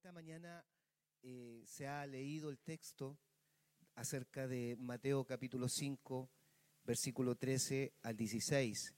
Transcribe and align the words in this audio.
Esta 0.00 0.12
mañana 0.12 0.64
eh, 1.22 1.62
se 1.66 1.86
ha 1.86 2.06
leído 2.06 2.48
el 2.48 2.56
texto 2.56 3.18
acerca 3.96 4.48
de 4.48 4.74
Mateo 4.80 5.24
capítulo 5.24 5.68
5, 5.68 6.26
versículo 6.86 7.34
13 7.34 7.92
al 8.02 8.16
16, 8.16 8.94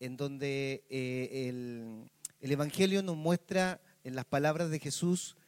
en 0.00 0.18
donde 0.18 0.84
eh, 0.90 1.48
el, 1.48 2.10
el, 2.40 2.52
Evangelio 2.52 3.02
nos 3.02 3.16
muestra 3.16 3.80
en 4.02 4.14
las 4.14 4.26
palabras 4.26 4.68
de 4.68 4.80
Jesús 4.80 5.38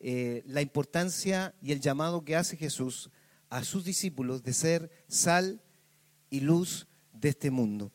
eh, 0.00 0.42
la 0.44 0.60
importancia 0.60 1.54
y 1.62 1.72
el 1.72 1.80
llamado 1.80 2.22
que 2.22 2.36
hace 2.36 2.58
Jesús 2.58 3.08
a 3.48 3.64
sus 3.64 3.86
discípulos 3.86 4.42
de 4.42 4.52
ser 4.52 4.90
sal 5.08 5.62
y 6.28 6.40
luz 6.40 6.88
de 7.14 7.30
este 7.30 7.50
mundo. 7.50 7.90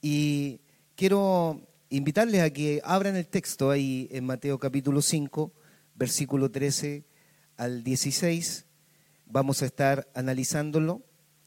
Y 0.00 0.60
quiero 0.94 1.60
invitarles 1.88 2.42
a 2.42 2.50
que 2.50 2.80
abran 2.84 3.16
el 3.16 3.26
texto 3.26 3.72
ahí 3.72 4.06
en 4.12 4.24
Mateo 4.26 4.60
capítulo 4.60 5.02
5, 5.02 5.54
versículo 5.98 6.50
13 6.50 7.04
al 7.56 7.82
16. 7.82 8.66
Vamos 9.26 9.62
a 9.62 9.66
estar 9.66 10.08
analizándolo, 10.14 11.02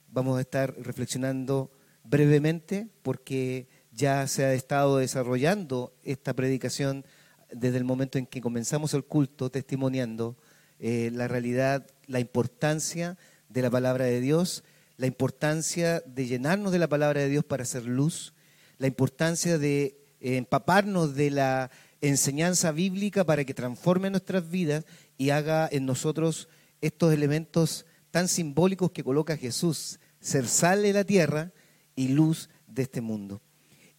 vamos 0.09 0.38
a 0.38 0.41
estar 0.41 0.76
reflexionando 0.77 1.71
brevemente 2.03 2.90
porque 3.02 3.70
ya 3.91 4.27
se 4.27 4.43
ha 4.43 4.53
estado 4.53 4.98
desarrollando 4.98 5.95
esta 6.03 6.34
predicación 6.34 7.05
desde 7.52 7.77
el 7.77 7.85
momento 7.85 8.17
en 8.17 8.26
que 8.26 8.41
comenzamos 8.41 8.93
el 8.93 9.05
culto, 9.05 9.49
testimoniando 9.49 10.38
eh, 10.79 11.12
la 11.13 11.27
realidad, 11.27 11.88
la 12.07 12.20
importancia 12.20 13.18
de 13.49 13.62
la 13.62 13.70
palabra 13.70 14.05
de 14.05 14.20
Dios, 14.20 14.63
la 14.98 15.07
importancia 15.07 16.02
de 16.05 16.27
llenarnos 16.27 16.71
de 16.71 16.79
la 16.79 16.90
palabra 16.90 17.21
de 17.21 17.29
Dios 17.29 17.45
para 17.45 17.63
hacer 17.63 17.85
luz, 17.85 18.34
la 18.77 18.88
importancia 18.88 19.57
de 19.57 19.98
eh, 20.20 20.38
empaparnos 20.38 21.15
de 21.15 21.31
la 21.31 21.71
enseñanza 22.02 22.72
bíblica 22.72 23.23
para 23.23 23.46
que 23.46 23.54
transforme 23.54 24.10
nuestras 24.10 24.50
vidas 24.50 24.86
y 25.18 25.30
haga 25.30 25.70
en 25.72 25.86
nosotros 25.86 26.50
estos 26.82 27.14
elementos 27.14 27.85
tan 28.10 28.27
simbólicos 28.27 28.91
que 28.91 29.04
coloca 29.04 29.38
Jesús, 29.38 29.99
ser 30.20 30.48
sal 30.48 30.82
de 30.82 30.93
la 30.93 31.04
tierra 31.04 31.52
y 31.96 32.10
luz 32.10 32.49
de 32.68 32.84
este 32.84 33.02
mundo. 33.02 33.41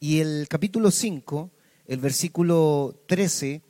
Y 0.00 0.20
el 0.20 0.46
capítulo 0.48 0.90
5, 0.90 1.50
el 1.86 2.00
versículo 2.00 3.02
13, 3.06 3.62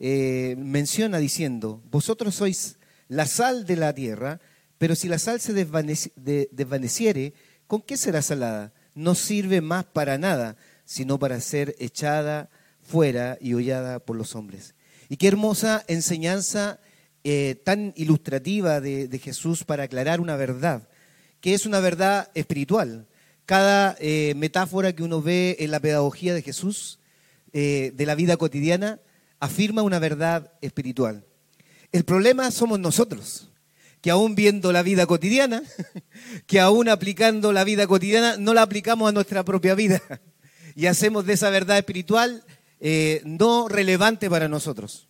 eh, 0.00 0.56
menciona 0.58 1.18
diciendo, 1.18 1.82
vosotros 1.90 2.34
sois 2.34 2.78
la 3.08 3.26
sal 3.26 3.64
de 3.64 3.76
la 3.76 3.94
tierra, 3.94 4.40
pero 4.76 4.94
si 4.94 5.08
la 5.08 5.18
sal 5.18 5.40
se 5.40 5.52
desvaneciere, 5.52 7.34
¿con 7.66 7.82
qué 7.82 7.96
será 7.96 8.22
salada? 8.22 8.72
No 8.94 9.14
sirve 9.14 9.60
más 9.60 9.84
para 9.84 10.18
nada, 10.18 10.56
sino 10.84 11.18
para 11.18 11.40
ser 11.40 11.74
echada 11.78 12.50
fuera 12.88 13.36
y 13.40 13.54
hollada 13.54 13.98
por 13.98 14.16
los 14.16 14.34
hombres. 14.34 14.74
Y 15.08 15.16
qué 15.16 15.28
hermosa 15.28 15.84
enseñanza 15.88 16.80
eh, 17.22 17.60
tan 17.64 17.92
ilustrativa 17.96 18.80
de, 18.80 19.20
Jesús 19.22 19.64
para 19.64 19.84
aclarar 19.84 20.20
una 20.20 20.36
verdad, 20.36 20.88
que 21.40 21.54
es 21.54 21.66
una 21.66 21.80
verdad 21.80 22.30
espiritual. 22.34 23.06
Cada 23.44 23.96
eh, 24.00 24.34
metáfora 24.36 24.94
que 24.94 25.02
uno 25.02 25.20
ve 25.20 25.56
en 25.60 25.70
la 25.70 25.80
pedagogía 25.80 26.34
de 26.34 26.42
Jesús, 26.42 26.98
eh, 27.52 27.92
de 27.94 28.06
la 28.06 28.14
vida 28.14 28.36
cotidiana, 28.36 29.00
afirma 29.40 29.82
una 29.82 29.98
verdad 29.98 30.52
espiritual. 30.62 31.24
El 31.92 32.04
problema 32.04 32.50
somos 32.50 32.78
nosotros, 32.78 33.50
que 34.00 34.10
aún 34.10 34.34
viendo 34.34 34.72
la 34.72 34.82
vida 34.82 35.06
cotidiana, 35.06 35.62
que 36.46 36.60
aún 36.60 36.88
aplicando 36.88 37.52
la 37.52 37.64
vida 37.64 37.86
cotidiana, 37.86 38.36
no 38.38 38.54
la 38.54 38.62
aplicamos 38.62 39.08
a 39.08 39.12
nuestra 39.12 39.44
propia 39.44 39.74
vida 39.74 40.00
y 40.74 40.86
hacemos 40.86 41.26
de 41.26 41.34
esa 41.34 41.50
verdad 41.50 41.78
espiritual 41.78 42.44
eh, 42.80 43.22
no 43.24 43.68
relevante 43.68 44.30
para 44.30 44.48
nosotros. 44.48 45.08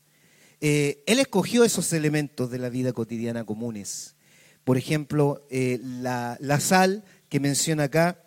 Eh, 0.61 1.03
él 1.07 1.19
escogió 1.19 1.65
esos 1.65 1.93
elementos 1.93 2.51
de 2.51 2.59
la 2.59 2.71
vida 2.71 2.93
cotidiana 2.93 3.45
comunes. 3.45 4.17
Por 4.65 4.77
ejemplo, 4.77 5.47
eh, 5.51 5.79
la, 5.83 6.61
sal 6.61 7.05
que 7.29 7.41
menciona 7.41 7.85
acá, 7.85 8.23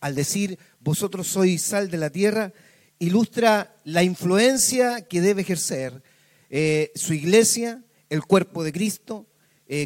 al 0.00 0.14
decir, 0.14 0.58
vosotros 0.80 1.28
sois 1.28 1.62
sal 1.62 1.90
de 1.90 1.96
la 1.96 2.10
tierra, 2.10 2.52
ilustra 2.98 3.76
la 3.84 4.02
influencia 4.02 5.02
que 5.02 5.20
debe 5.20 5.42
ejercer 5.42 6.02
su 6.94 7.14
iglesia, 7.14 7.82
el 8.10 8.22
cuerpo 8.22 8.62
de 8.62 8.72
Cristo, 8.72 9.26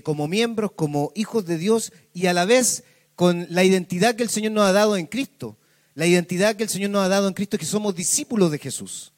como 0.02 0.26
miembros, 0.26 0.72
como 0.72 1.12
hijos 1.14 1.46
de 1.46 1.58
Dios 1.58 1.92
y 2.12 2.26
a 2.26 2.34
la 2.34 2.44
vez 2.44 2.82
con 3.14 3.46
la 3.50 3.62
identidad 3.62 4.16
que 4.16 4.24
el 4.24 4.28
Señor 4.28 4.52
nos 4.52 4.64
ha 4.64 4.72
dado 4.72 4.96
en 4.96 5.06
Cristo. 5.06 5.56
La 5.96 6.06
identidad 6.06 6.56
que 6.56 6.64
el 6.64 6.68
Señor 6.68 6.90
nos 6.90 7.02
ha 7.02 7.08
dado 7.08 7.26
en 7.26 7.32
Cristo 7.32 7.56
es 7.56 7.60
que 7.60 7.66
somos 7.66 7.96
discípulos 7.96 8.50
de 8.50 8.58
Jesús. 8.58 9.14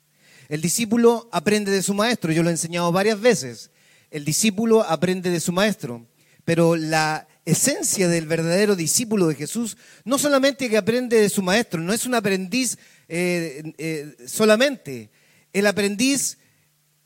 El 0.49 0.61
discípulo 0.61 1.29
aprende 1.33 1.73
de 1.73 1.83
su 1.83 1.93
maestro, 1.93 2.31
yo 2.31 2.45
lo 2.45 2.51
he 2.51 2.53
enseñado 2.53 2.93
varias 2.93 3.21
veces. 3.21 3.73
El 4.13 4.25
discípulo 4.25 4.85
aprende 4.85 5.29
de 5.29 5.41
su 5.41 5.51
maestro, 5.51 6.07
pero 6.45 6.77
la 6.77 7.27
esencia 7.45 8.07
del 8.07 8.29
verdadero 8.29 8.77
discípulo 8.77 9.27
de 9.27 9.35
Jesús 9.35 9.77
no 10.05 10.19
solamente 10.19 10.71
que 10.71 10.77
aprende 10.77 11.21
de 11.21 11.29
su 11.29 11.43
maestro, 11.43 11.81
no 11.81 11.93
es 11.93 12.07
un 12.07 12.15
aprendiz 12.15 12.79
eh, 13.09 13.75
eh, 13.77 14.15
solamente. 14.29 15.11
El 15.53 15.67
aprendiz 15.67 16.39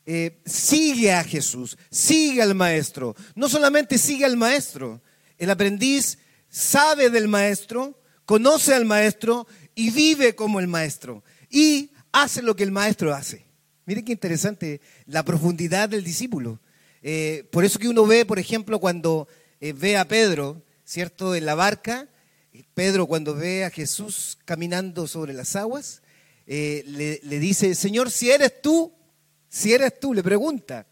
eh, 0.05 0.39
sigue 0.45 1.13
a 1.13 1.23
Jesús, 1.23 1.79
sigue 1.89 2.43
al 2.43 2.53
maestro. 2.53 3.15
No 3.33 3.49
solamente 3.49 3.97
sigue 3.97 4.23
al 4.23 4.37
maestro, 4.37 5.01
el 5.39 5.49
aprendiz 5.49 6.19
sabe 6.47 7.09
del 7.09 7.27
maestro, 7.27 7.99
conoce 8.25 8.73
al 8.73 8.85
maestro 8.85 9.47
y 9.75 9.91
vive 9.91 10.35
como 10.35 10.59
el 10.59 10.67
maestro 10.67 11.23
y 11.49 11.91
hace 12.11 12.41
lo 12.41 12.55
que 12.55 12.63
el 12.63 12.71
maestro 12.71 13.13
hace. 13.13 13.45
Mire 13.85 14.03
qué 14.03 14.13
interesante 14.13 14.81
la 15.05 15.23
profundidad 15.23 15.89
del 15.89 16.03
discípulo. 16.03 16.59
Eh, 17.01 17.45
por 17.51 17.65
eso 17.65 17.79
que 17.79 17.89
uno 17.89 18.05
ve, 18.05 18.25
por 18.25 18.39
ejemplo, 18.39 18.79
cuando 18.79 19.27
eh, 19.59 19.73
ve 19.73 19.97
a 19.97 20.07
Pedro, 20.07 20.63
¿cierto? 20.85 21.35
En 21.35 21.45
la 21.45 21.55
barca, 21.55 22.07
Pedro 22.73 23.07
cuando 23.07 23.35
ve 23.35 23.65
a 23.65 23.69
Jesús 23.69 24.37
caminando 24.45 25.07
sobre 25.07 25.33
las 25.33 25.55
aguas, 25.55 26.01
eh, 26.47 26.83
le, 27.23 27.39
dice, 27.39 27.75
Señor, 27.75 28.09
si 28.09 28.31
eres 28.31 28.61
tú, 28.61 28.93
si 29.49 29.73
eres 29.73 29.99
tú, 29.99 30.13
le 30.13 30.23
pregunta. 30.23 30.87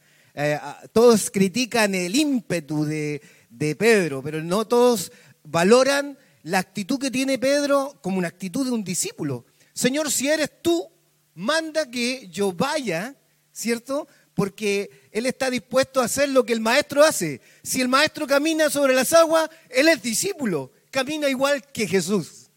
todos 0.91 1.29
critican 1.29 1.95
el 1.95 2.15
ímpetu 2.15 2.83
de, 2.83 3.21
de 3.49 3.75
Pedro, 3.75 4.21
pero 4.21 4.43
no 4.43 4.65
todos 4.65 5.11
valoran 5.43 6.17
la 6.43 6.59
actitud 6.59 6.99
que 6.99 7.11
tiene 7.11 7.37
Pedro 7.37 7.97
como 8.01 8.17
una 8.17 8.27
actitud 8.27 8.65
de 8.65 8.71
un 8.71 8.83
discípulo. 8.83 9.45
Señor, 9.73 10.11
si 10.11 10.27
eres 10.27 10.49
tú, 10.61 10.89
manda 11.33 11.89
que 11.89 12.27
yo 12.29 12.51
vaya, 12.51 13.15
¿cierto? 13.51 14.07
Porque 14.33 15.09
él 15.11 15.25
está 15.25 15.49
dispuesto 15.49 16.01
a 16.01 16.05
hacer 16.05 16.29
lo 16.29 16.45
que 16.45 16.53
el 16.53 16.59
maestro 16.61 17.03
hace. 17.03 17.41
Si 17.63 17.81
el 17.81 17.87
maestro 17.87 18.27
camina 18.27 18.69
sobre 18.69 18.93
las 18.93 19.13
aguas, 19.13 19.49
él 19.69 19.87
es 19.87 20.01
discípulo, 20.01 20.71
camina 20.89 21.29
igual 21.29 21.65
que 21.71 21.87
Jesús. 21.87 22.49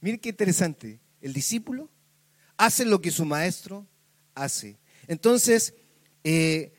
Mire 0.00 0.18
qué 0.18 0.30
interesante. 0.30 1.00
El 1.20 1.32
discípulo 1.32 1.90
hace 2.56 2.84
lo 2.84 3.00
que 3.00 3.10
su 3.10 3.24
maestro 3.24 3.86
hace. 4.34 4.78
Entonces, 5.06 5.74
eh, 6.24 6.72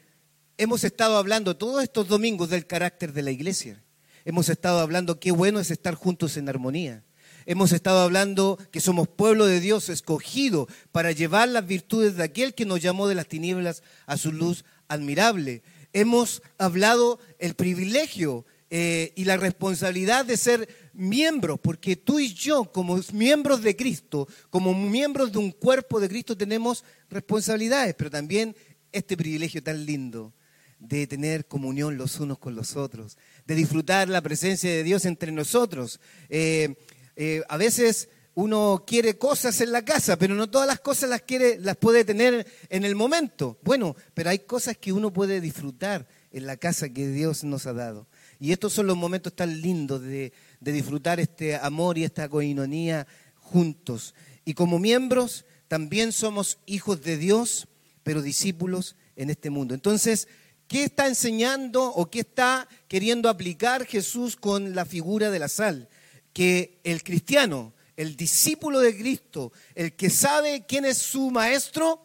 hemos 0.58 0.84
estado 0.84 1.18
hablando 1.18 1.58
todos 1.58 1.84
estos 1.84 2.08
domingos 2.08 2.50
del 2.50 2.68
carácter 2.68 3.14
de 3.14 3.22
la 3.22 3.32
iglesia. 3.32 3.84
Hemos 4.24 4.50
estado 4.50 4.80
hablando 4.80 5.20
qué 5.20 5.32
bueno 5.32 5.60
es 5.60 5.72
estar 5.72 5.96
juntos 5.96 6.38
en 6.38 6.48
armonía. 6.48 7.04
Hemos 7.48 7.72
estado 7.72 8.02
hablando 8.02 8.60
que 8.72 8.80
somos 8.80 9.08
pueblo 9.08 9.48
de 9.48 9.60
Dios 9.60 9.90
escogido 9.90 10.68
para 10.92 11.12
llevar 11.12 11.50
las 11.50 11.66
virtudes 11.66 12.16
de 12.16 12.24
aquel 12.24 12.54
que 12.54 12.66
nos 12.66 12.82
llamó 12.82 13.08
de 13.08 13.16
las 13.16 13.28
tinieblas 13.28 13.82
a 14.06 14.18
su 14.18 14.32
luz 14.32 14.64
admirable. 14.88 15.64
Hemos 15.92 16.44
hablado 16.60 17.20
el 17.40 17.56
privilegio 17.56 18.46
eh, 18.70 19.12
y 19.16 19.26
la 19.26 19.38
responsabilidad 19.38 20.24
de 20.24 20.38
ser 20.38 20.70
miembros, 20.94 21.60
porque 21.60 21.96
tú 21.96 22.20
y 22.20 22.34
yo, 22.34 22.72
como 22.72 23.00
miembros 23.12 23.64
de 23.64 23.76
Cristo, 23.76 24.28
como 24.52 24.74
miembros 24.76 25.32
de 25.32 25.40
un 25.40 25.52
cuerpo 25.52 26.00
de 26.00 26.10
Cristo, 26.10 26.38
tenemos 26.38 26.86
responsabilidades, 27.10 27.96
pero 27.96 28.12
también 28.12 28.56
este 28.92 29.18
privilegio 29.18 29.64
tan 29.64 29.84
lindo 29.86 30.32
de 30.82 31.06
tener 31.08 31.46
comunión 31.46 31.96
los 31.96 32.20
unos 32.20 32.40
con 32.40 32.56
los 32.56 32.76
otros, 32.76 33.18
de 33.46 33.56
disfrutar 33.56 34.10
la 34.10 34.22
presencia 34.22 34.70
de 34.70 34.84
Dios 34.84 35.06
entre 35.06 35.32
nosotros. 35.32 36.00
Eh, 36.28 36.76
eh, 37.16 37.44
a 37.48 37.58
veces 37.58 38.10
uno 38.34 38.84
quiere 38.88 39.18
cosas 39.18 39.62
en 39.62 39.72
la 39.72 39.86
casa, 39.86 40.18
pero 40.18 40.34
no 40.34 40.50
todas 40.50 40.68
las 40.68 40.80
cosas 40.80 41.10
las 41.10 41.22
quiere, 41.22 41.60
las 41.60 41.78
puede 41.78 42.04
tener 42.04 42.48
en 42.70 42.84
el 42.84 42.96
momento. 42.96 43.60
Bueno, 43.62 43.96
pero 44.14 44.32
hay 44.32 44.40
cosas 44.40 44.76
que 44.78 44.92
uno 44.92 45.14
puede 45.14 45.40
disfrutar 45.40 46.08
en 46.32 46.48
la 46.48 46.58
casa 46.58 46.90
que 46.90 47.08
Dios 47.08 47.44
nos 47.44 47.68
ha 47.68 47.74
dado. 47.74 48.08
Y 48.40 48.52
estos 48.52 48.74
son 48.74 48.88
los 48.88 48.98
momentos 48.98 49.36
tan 49.36 49.62
lindos 49.62 50.02
de, 50.02 50.34
de 50.60 50.72
disfrutar 50.72 51.20
este 51.20 51.56
amor 51.58 52.00
y 52.00 52.06
esta 52.06 52.28
coinonía 52.28 53.06
juntos. 53.36 54.16
Y 54.46 54.56
como 54.56 54.80
miembros 54.80 55.46
también 55.68 56.12
somos 56.12 56.58
hijos 56.66 57.04
de 57.04 57.18
Dios, 57.18 57.68
pero 58.02 58.24
discípulos 58.24 58.96
en 59.16 59.30
este 59.30 59.52
mundo. 59.52 59.76
Entonces, 59.76 60.28
¿Qué 60.72 60.86
está 60.86 61.06
enseñando 61.06 61.84
o 61.84 62.10
qué 62.10 62.22
está 62.22 62.66
queriendo 62.88 63.28
aplicar 63.28 63.86
Jesús 63.86 64.38
con 64.38 64.74
la 64.74 64.86
figura 64.86 65.30
de 65.30 65.38
la 65.38 65.50
sal? 65.50 65.90
Que 66.32 66.80
el 66.86 67.04
cristiano, 67.04 67.74
el 67.98 68.16
discípulo 68.16 68.80
de 68.80 68.98
Cristo, 68.98 69.52
el 69.76 69.98
que 69.98 70.10
sabe 70.10 70.64
quién 70.66 70.86
es 70.86 70.98
su 70.98 71.30
maestro, 71.30 72.02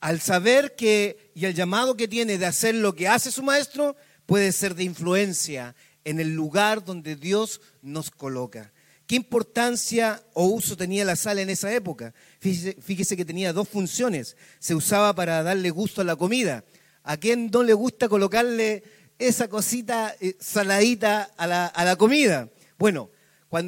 al 0.00 0.20
saber 0.20 0.74
que 0.74 1.30
y 1.36 1.44
el 1.44 1.54
llamado 1.54 1.96
que 1.96 2.08
tiene 2.08 2.36
de 2.36 2.46
hacer 2.46 2.74
lo 2.74 2.96
que 2.96 3.06
hace 3.06 3.30
su 3.30 3.44
maestro 3.44 3.94
puede 4.26 4.50
ser 4.50 4.74
de 4.74 4.82
influencia 4.82 5.76
en 6.02 6.18
el 6.18 6.34
lugar 6.34 6.84
donde 6.84 7.14
Dios 7.14 7.60
nos 7.80 8.10
coloca. 8.10 8.72
¿Qué 9.06 9.14
importancia 9.14 10.20
o 10.32 10.46
uso 10.46 10.76
tenía 10.76 11.04
la 11.04 11.14
sal 11.14 11.38
en 11.38 11.48
esa 11.48 11.72
época? 11.72 12.12
Fíjese, 12.40 13.16
que 13.16 13.24
tenía 13.24 13.52
dos 13.52 13.68
funciones. 13.68 14.36
Se 14.58 14.74
usaba 14.74 15.14
para 15.14 15.44
darle 15.44 15.70
gusto 15.70 16.00
a 16.00 16.04
la 16.04 16.16
comida. 16.16 16.64
¿A 17.04 17.18
quién 17.18 17.50
no 17.52 17.62
le 17.62 17.74
gusta 17.74 18.08
colocarle 18.08 18.82
esa 19.18 19.46
cosita 19.48 20.16
eh, 20.20 20.36
saladita 20.40 21.30
a 21.36 21.46
la, 21.46 21.96
comida? 21.96 22.48
Bueno, 22.78 23.10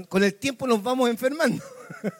con 0.08 0.24
el 0.24 0.34
tiempo 0.34 0.66
nos 0.66 0.82
vamos 0.82 1.10
enfermando 1.10 1.62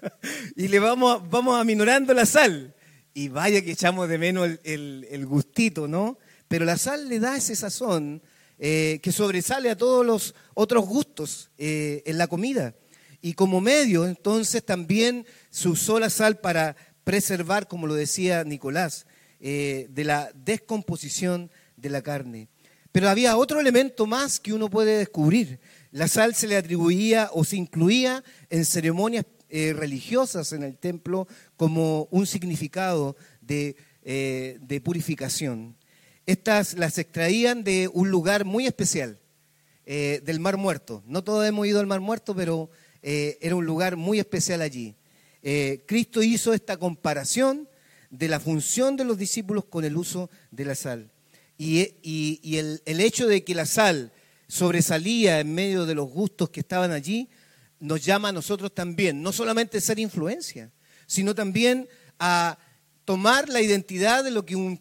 y 0.56 0.68
le 0.68 0.78
vamos, 0.78 1.28
vamos 1.30 1.58
aminorando 1.58 2.12
la 2.12 2.26
sal. 2.26 2.74
Y 3.14 3.28
vaya 3.28 3.62
que 3.62 3.72
echamos 3.72 4.10
de 4.10 4.18
menos 4.18 4.58
el, 4.62 5.26
gustito, 5.26 5.88
¿no? 5.88 6.18
Pero 6.48 6.66
la 6.66 6.76
sal 6.76 7.08
le 7.08 7.18
da 7.18 7.38
ese 7.38 7.56
sazón 7.56 8.22
eh, 8.58 9.00
que 9.02 9.10
sobresale 9.10 9.70
a 9.70 9.76
todos 9.76 10.04
los 10.04 10.34
otros 10.52 10.84
gustos 10.84 11.50
eh, 11.56 12.02
en 12.04 12.18
la 12.18 12.26
comida. 12.26 12.74
Y 13.22 13.32
como 13.32 13.62
medio, 13.62 14.06
entonces, 14.06 14.66
también 14.66 15.26
se 15.48 15.70
usó 15.70 15.98
la 15.98 16.10
sal 16.10 16.40
para 16.40 16.76
preservar, 17.04 17.68
como 17.68 17.86
lo 17.86 17.94
decía 17.94 18.44
Nicolás, 18.44 19.06
eh, 19.38 19.88
de 19.90 20.04
la 20.04 20.30
descomposición 20.34 21.50
de 21.76 21.90
la 21.90 22.00
carne. 22.00 22.48
Pero 22.90 23.10
había 23.10 23.36
otro 23.36 23.60
elemento 23.60 24.06
más 24.06 24.40
que 24.40 24.54
uno 24.54 24.70
puede 24.70 24.96
descubrir. 24.96 25.60
La 25.90 26.08
sal 26.08 26.34
se 26.34 26.46
le 26.46 26.56
atribuía 26.56 27.28
o 27.34 27.44
se 27.44 27.56
incluía 27.56 28.24
en 28.48 28.64
ceremonias 28.64 29.26
eh, 29.50 29.74
religiosas 29.76 30.52
en 30.52 30.62
el 30.62 30.78
templo 30.78 31.28
como 31.56 32.08
un 32.10 32.26
significado 32.26 33.14
de, 33.42 33.76
eh, 34.02 34.56
de 34.62 34.80
purificación. 34.80 35.76
Estas 36.24 36.72
las 36.78 36.96
extraían 36.96 37.62
de 37.62 37.90
un 37.92 38.10
lugar 38.10 38.46
muy 38.46 38.66
especial, 38.66 39.18
del 39.84 40.40
Mar 40.40 40.56
Muerto. 40.56 41.04
No 41.06 41.22
todos 41.22 41.46
hemos 41.46 41.64
ido 41.64 41.78
al 41.78 41.86
Mar 41.86 42.00
Muerto, 42.00 42.34
pero 42.34 42.70
era 43.02 43.54
un 43.54 43.64
lugar 43.64 43.94
muy 43.94 44.18
especial 44.18 44.60
allí. 44.60 44.96
Cristo 45.86 46.24
hizo 46.24 46.52
esta 46.52 46.76
comparación 46.76 47.68
de 48.18 48.28
la 48.28 48.40
función 48.40 48.96
de 48.96 49.04
los 49.04 49.18
discípulos 49.18 49.64
con 49.66 49.84
el 49.84 49.96
uso 49.96 50.30
de 50.50 50.64
la 50.64 50.74
sal. 50.74 51.10
Y, 51.58 52.56
el, 52.56 53.00
hecho 53.00 53.26
de 53.26 53.44
que 53.44 53.54
la 53.54 53.66
sal 53.66 54.12
sobresalía 54.48 55.40
en 55.40 55.54
medio 55.54 55.86
de 55.86 55.94
los 55.94 56.08
gustos 56.08 56.50
que 56.50 56.60
estaban 56.60 56.92
allí, 56.92 57.28
nos 57.78 58.04
llama 58.04 58.28
a 58.28 58.32
nosotros 58.32 58.74
también, 58.74 59.22
no 59.22 59.32
solamente 59.32 59.80
ser 59.80 59.98
influencia, 59.98 60.70
sino 61.06 61.34
también 61.34 61.88
a 62.18 62.58
tomar 63.04 63.48
la 63.48 63.60
identidad 63.60 64.24
de 64.24 64.30
lo 64.30 64.46
que 64.46 64.56
un, 64.56 64.80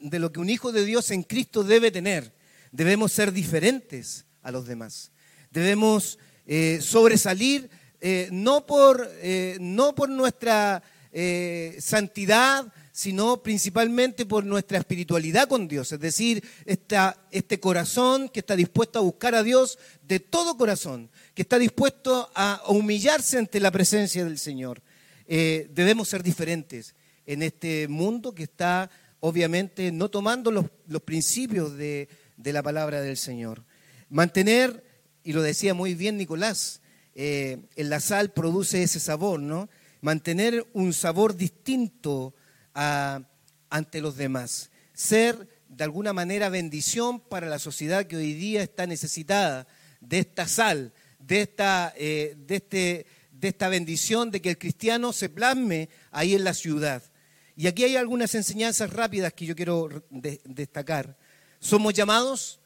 de 0.00 0.18
lo 0.18 0.32
que 0.32 0.40
un 0.40 0.48
hijo 0.48 0.72
de 0.72 0.84
Dios 0.84 1.10
en 1.10 1.22
Cristo 1.22 1.62
debe 1.62 1.90
tener. 1.90 2.32
Debemos 2.72 3.12
ser 3.12 3.32
diferentes 3.32 4.24
a 4.42 4.50
los 4.50 4.66
demás. 4.66 5.10
Debemos 5.50 6.18
eh, 6.46 6.78
sobresalir 6.80 7.68
eh, 8.00 8.28
no, 8.32 8.66
por, 8.66 9.10
eh, 9.20 9.58
no 9.60 9.94
por 9.94 10.08
nuestra 10.08 10.82
santidad, 11.80 12.72
sino 12.92 13.42
principalmente 13.42 14.26
por 14.26 14.44
nuestra 14.44 14.78
espiritualidad 14.78 15.48
con 15.48 15.68
Dios, 15.68 15.92
es 15.92 16.00
decir, 16.00 16.42
este 16.64 17.60
corazón 17.60 18.28
que 18.28 18.40
está 18.40 18.56
dispuesto 18.56 18.98
a 18.98 19.02
buscar 19.02 19.34
a 19.34 19.42
Dios 19.42 19.78
de 20.02 20.20
todo 20.20 20.56
corazón, 20.56 21.10
que 21.34 21.42
está 21.42 21.58
dispuesto 21.58 22.30
a 22.34 22.62
humillarse 22.68 23.38
ante 23.38 23.60
la 23.60 23.70
presencia 23.70 24.24
del 24.24 24.38
Señor. 24.38 24.82
debemos 25.26 26.08
ser 26.08 26.22
diferentes 26.22 26.94
en 27.26 27.42
este 27.42 27.88
mundo 27.88 28.34
que 28.34 28.44
está 28.44 28.90
obviamente 29.20 29.92
no 29.92 30.08
tomando 30.08 30.50
los, 30.50 30.66
principios 31.02 31.76
de, 31.76 32.08
de 32.36 32.52
la 32.52 32.62
palabra 32.62 33.00
del 33.00 33.16
Señor. 33.16 33.64
Mantener 34.08 34.82
y 35.28 35.34
lo 35.34 35.42
decía 35.42 35.74
muy 35.74 35.94
bien 35.94 36.16
Nicolás, 36.16 36.80
eh, 37.14 37.58
en 37.76 37.90
la 37.90 38.00
sal 38.00 38.32
produce 38.32 38.82
ese 38.82 38.98
sabor, 38.98 39.40
¿no? 39.40 39.68
Mantener 40.00 40.66
un 40.72 40.92
sabor 40.92 41.36
distinto 41.36 42.34
ante 42.74 44.00
los 44.00 44.16
demás. 44.16 44.70
Ser 44.94 45.48
de 45.68 45.84
alguna 45.84 46.12
manera 46.12 46.48
bendición 46.48 47.20
para 47.20 47.46
la 47.46 47.58
sociedad 47.58 48.06
que 48.06 48.16
hoy 48.16 48.34
día 48.34 48.62
está 48.62 48.86
necesitada 48.86 49.66
de 50.00 50.20
esta 50.20 50.48
sal, 50.48 50.92
de 51.18 51.42
esta, 51.42 51.92
eh, 51.96 52.36
de 52.38 52.56
este, 52.56 53.06
de 53.32 53.48
esta 53.48 53.68
bendición 53.68 54.30
de 54.30 54.40
que 54.40 54.50
el 54.50 54.58
cristiano 54.58 55.12
se 55.12 55.28
plasme 55.28 55.88
ahí 56.10 56.34
en 56.34 56.44
la 56.44 56.54
ciudad. 56.54 57.02
Y 57.56 57.66
aquí 57.66 57.84
hay 57.84 57.96
algunas 57.96 58.34
enseñanzas 58.34 58.92
rápidas 58.92 59.32
que 59.32 59.46
yo 59.46 59.56
quiero 59.56 59.88
destacar. 60.10 61.18
Somos 61.58 61.92
llamados 61.92 62.60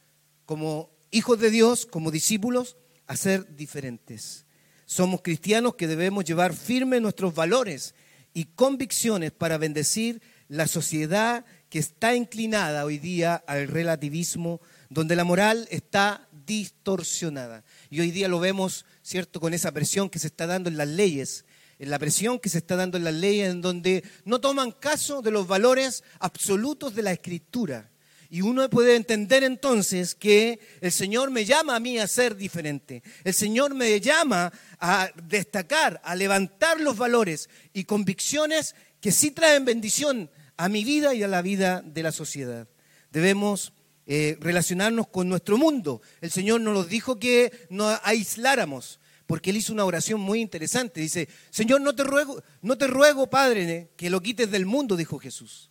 como 0.45 0.91
hijos 1.11 1.41
de 1.41 1.51
Dios, 1.51 1.87
como 1.87 2.11
discípulos, 2.11 2.77
a 3.07 3.17
ser 3.17 3.57
diferentes. 3.57 4.45
Somos 4.93 5.23
cristianos 5.23 5.77
que 5.77 5.87
debemos 5.87 6.23
llevar 6.23 6.53
firmes 6.53 7.01
nuestros 7.01 7.35
valores 7.35 7.95
y 8.35 8.45
convicciones 8.45 9.33
para 9.33 9.57
bendecir 9.57 10.21
la 10.49 10.67
sociedad 10.67 11.47
que 11.71 11.79
está 11.79 12.15
inclinada 12.15 12.85
hoy 12.85 12.99
día 12.99 13.37
al 13.47 13.69
relativismo, 13.69 14.61
donde 14.91 15.17
la 15.17 15.25
moral 15.25 15.67
está 15.71 16.29
distorsionada. 16.45 17.65
Y 17.89 18.01
hoy 18.01 18.11
día 18.11 18.29
lo 18.29 18.39
vemos, 18.39 18.85
¿cierto?, 19.01 19.41
con 19.41 19.55
esa 19.55 19.73
presión 19.73 20.11
que 20.11 20.19
se 20.19 20.27
está 20.27 20.47
dando 20.47 20.69
en 20.69 20.77
las 20.77 20.89
leyes, 20.89 21.47
en 21.79 21.89
la 21.89 21.99
presión 21.99 22.39
que 22.39 22.51
se 22.51 22.59
está 22.59 22.77
dando 22.77 22.99
en 22.99 23.05
las 23.05 23.15
leyes, 23.15 23.51
en 23.51 23.63
donde 23.63 24.05
no 24.27 24.43
toman 24.43 24.73
caso 24.73 25.23
de 25.23 25.31
los 25.31 25.47
valores 25.47 26.05
absolutos 26.19 26.95
de 26.95 27.03
la 27.03 27.13
escritura 27.13 27.92
y 28.33 28.41
uno 28.41 28.67
puede 28.71 28.97
entender 28.97 29.45
entonces 29.45 30.15
que 30.15 30.59
el 30.81 30.91
Señor 30.91 31.31
me 31.31 31.45
llama 31.45 31.77
a 31.77 31.81
mí 31.81 31.99
a 31.99 32.09
ser 32.09 32.35
diferente. 32.35 33.03
El 33.25 33.35
Señor 33.35 33.75
me 33.75 34.01
llama 34.01 34.51
a 34.81 35.11
destacar, 35.29 36.01
a 36.03 36.15
levantar 36.15 36.81
los 36.81 36.97
valores 36.97 37.51
y 37.75 37.85
convicciones 37.85 38.75
que 39.03 39.13
sí 39.13 39.33
traen 39.33 39.67
bendición 39.67 40.31
a 40.57 40.71
mi 40.71 40.83
vida 40.83 41.13
y 41.13 41.23
a 41.23 41.29
la 41.29 41.43
vida 41.43 41.83
de 41.85 42.03
la 42.03 42.11
sociedad. 42.11 42.67
Debemos 43.11 43.75
eh, 44.07 44.39
relacionarnos 44.41 45.09
con 45.09 45.29
nuestro 45.29 45.59
mundo. 45.59 46.01
El 46.23 46.31
Señor 46.31 46.63
nos 46.63 46.89
dijo 46.89 47.19
que 47.19 47.53
nos 47.69 48.01
aisláramos, 48.03 48.99
porque 49.27 49.51
Él 49.51 49.59
hizo 49.59 49.75
una 49.75 49.85
oración 49.85 50.23
muy 50.23 50.41
interesante. 50.41 51.03
Dice, 51.03 51.29
Señor, 51.51 51.83
no 51.83 51.95
te 51.95 52.03
ruego, 52.03 52.43
no 52.63 52.79
te 52.79 52.87
ruego, 52.87 53.29
Padre, 53.29 53.91
que 53.95 54.09
lo 54.09 54.23
quites 54.23 54.51
del 54.51 54.65
mundo, 54.65 54.97
dijo 54.97 55.19
Jesús, 55.19 55.71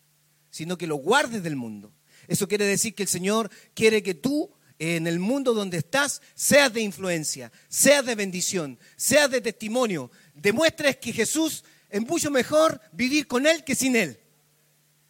sino 0.51 0.77
que 0.77 0.85
lo 0.85 0.97
guardes 0.97 1.41
del 1.41 1.55
mundo. 1.55 1.91
Eso 2.31 2.47
quiere 2.47 2.63
decir 2.63 2.95
que 2.95 3.03
el 3.03 3.09
Señor 3.09 3.51
quiere 3.73 4.01
que 4.01 4.13
tú 4.13 4.49
en 4.79 5.05
el 5.05 5.19
mundo 5.19 5.53
donde 5.53 5.79
estás 5.79 6.21
seas 6.33 6.71
de 6.71 6.79
influencia, 6.79 7.51
seas 7.67 8.05
de 8.05 8.15
bendición, 8.15 8.79
seas 8.95 9.29
de 9.29 9.41
testimonio. 9.41 10.09
Demuestres 10.33 10.95
que 10.95 11.11
Jesús 11.11 11.65
es 11.89 11.99
mucho 11.99 12.31
mejor 12.31 12.79
vivir 12.93 13.27
con 13.27 13.45
Él 13.45 13.65
que 13.65 13.75
sin 13.75 13.97
Él. 13.97 14.17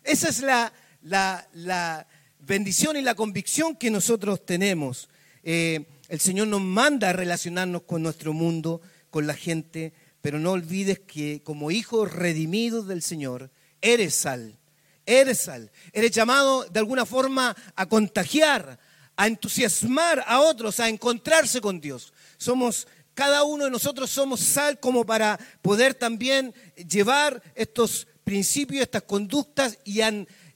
Esa 0.03 0.29
es 0.29 0.39
la, 0.41 0.73
la, 1.03 2.07
bendición 2.39 2.97
y 2.97 3.03
la 3.03 3.13
convicción 3.13 3.75
que 3.75 3.91
nosotros 3.91 4.43
tenemos. 4.43 5.07
Eh, 5.43 5.85
el 6.09 6.19
Señor 6.19 6.47
nos 6.47 6.61
manda 6.61 7.11
a 7.11 7.13
relacionarnos 7.13 7.83
con 7.83 8.01
nuestro 8.01 8.33
mundo, 8.33 8.81
con 9.11 9.27
la 9.27 9.35
gente, 9.35 9.93
pero 10.21 10.39
no 10.39 10.53
olvides 10.53 10.97
que 10.97 11.43
como 11.43 11.69
hijos 11.69 12.11
redimidos 12.11 12.87
del 12.87 13.03
Señor, 13.03 13.51
eres 13.79 14.15
sal 14.15 14.57
Eres 15.05 15.41
sal. 15.41 15.71
Eres 15.91 16.11
llamado 16.11 16.65
de 16.65 16.79
alguna 16.79 17.05
forma 17.05 17.55
a 17.75 17.85
contagiar, 17.87 18.79
a 19.15 19.27
entusiasmar 19.27 20.23
a 20.25 20.41
otros, 20.41 20.79
a 20.79 20.89
encontrarse 20.89 21.61
con 21.61 21.79
Dios. 21.79 22.13
Somos, 22.37 22.87
cada 23.13 23.43
uno 23.43 23.65
de 23.65 23.71
nosotros 23.71 24.09
somos 24.09 24.39
sal 24.39 24.79
como 24.79 25.05
para 25.05 25.39
poder 25.61 25.93
también 25.93 26.53
llevar 26.75 27.41
estos 27.55 28.07
principios, 28.23 28.83
estas 28.83 29.03
conductas 29.03 29.79
y, 29.83 30.01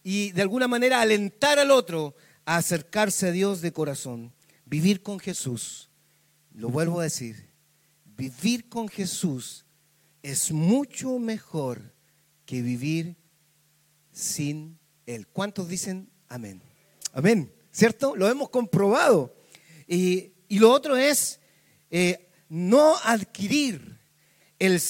y 0.04 0.32
de 0.32 0.42
alguna 0.42 0.68
manera 0.68 1.02
alentar 1.02 1.60
al 1.60 1.72
otro 1.72 2.16
a 2.46 2.58
acercarse 2.58 3.28
a 3.28 3.32
Dios 3.32 3.62
de 3.62 3.74
corazón. 3.74 4.34
Vivir 4.66 5.02
con 5.04 5.20
Jesús, 5.20 5.90
lo 6.54 6.70
vuelvo 6.70 7.00
a 7.00 7.04
decir, 7.04 7.50
vivir 8.04 8.70
con 8.70 8.88
Jesús 8.88 9.66
es 10.24 10.52
mucho 10.52 11.20
mejor 11.20 11.94
que 12.46 12.62
vivir 12.62 13.16
sin 14.16 14.80
Él. 15.06 15.28
¿Cuántos 15.28 15.68
dicen 15.68 16.10
amén? 16.30 16.62
Amén, 17.14 17.54
¿cierto? 17.72 18.16
Lo 18.16 18.30
hemos 18.30 18.50
comprobado. 18.50 19.36
Y, 19.88 20.32
lo 20.50 20.72
otro 20.72 20.96
es 20.96 21.40
eh, 21.92 22.30
no 22.48 22.96
adquirir 23.04 24.00
el, 24.58 24.82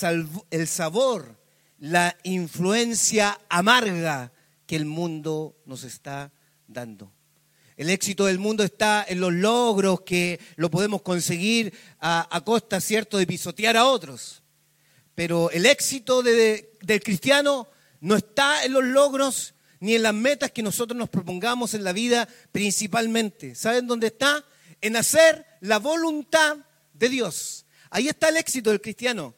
el 0.51 0.67
sabor, 0.67 1.39
la 1.79 2.15
influencia 2.23 3.39
amarga 3.49 4.31
que 4.67 4.75
el 4.75 4.85
mundo 4.85 5.57
nos 5.65 5.83
está 5.83 6.31
dando. 6.67 7.11
El 7.77 7.89
éxito 7.89 8.25
del 8.25 8.39
mundo 8.39 8.63
está 8.63 9.05
en 9.07 9.19
los 9.19 9.33
logros 9.33 10.01
que 10.01 10.39
lo 10.55 10.69
podemos 10.69 11.01
conseguir 11.01 11.73
a, 11.99 12.41
costa, 12.45 12.79
¿cierto?, 12.79 13.17
de 13.17 13.27
pisotear 13.27 13.75
a 13.75 13.85
otros. 13.85 14.43
Pero 15.13 15.49
el 15.51 15.65
éxito 15.65 16.23
del 16.23 17.03
cristiano 17.03 17.67
no 18.05 18.15
está 18.15 18.63
en 18.63 18.73
los 18.73 18.83
logros 18.83 19.55
ni 19.79 19.95
en 19.95 20.03
las 20.03 20.13
metas 20.13 20.51
que 20.51 20.61
nosotros 20.61 20.95
nos 20.95 21.09
propongamos 21.09 21.73
en 21.73 21.83
la 21.83 21.91
vida 21.91 22.29
principalmente. 22.51 23.55
¿Saben 23.55 23.87
dónde 23.87 24.07
está? 24.07 24.45
En 24.79 24.95
hacer 24.95 25.43
la 25.61 25.79
voluntad 25.79 26.57
de 26.93 27.09
Dios. 27.09 27.65
Ahí 27.89 28.07
está 28.07 28.29
el 28.29 28.37
éxito 28.37 28.69
del 28.69 28.79
cristiano. 28.79 29.33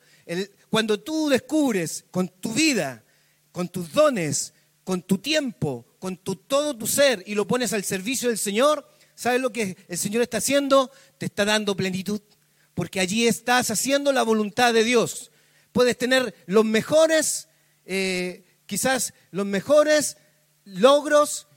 cuando 0.69 0.99
tú 0.99 1.29
descubres 1.29 2.03
con 2.11 2.27
tu 2.27 2.51
vida, 2.51 3.05
con 3.53 3.69
tus 3.69 3.93
dones, 3.93 4.53
con 4.83 5.01
tu 5.01 5.19
tiempo, 5.19 5.85
con 5.97 6.17
tu, 6.17 6.35
todo 6.35 6.77
tu 6.77 6.87
ser 6.87 7.23
y 7.25 7.35
lo 7.35 7.47
pones 7.47 7.71
al 7.71 7.85
servicio 7.85 8.27
del 8.27 8.37
Señor, 8.37 8.85
¿sabes 9.15 9.39
lo 9.39 9.53
que 9.53 9.77
el 9.87 9.97
Señor 9.97 10.23
está 10.23 10.39
haciendo? 10.39 10.91
Te 11.17 11.27
está 11.27 11.45
dando 11.45 11.77
plenitud. 11.77 12.19
Porque 12.73 12.99
allí 12.99 13.27
estás 13.27 13.71
haciendo 13.71 14.11
la 14.11 14.23
voluntad 14.23 14.73
de 14.73 14.83
Dios. 14.83 15.31
Puedes 15.71 15.97
tener 15.97 16.35
los 16.47 16.65
mejores, 16.65 17.47
eh, 17.85 18.43
quizás 18.67 19.13
los 19.31 19.47
mejores 19.47 20.17
logros 20.63 21.47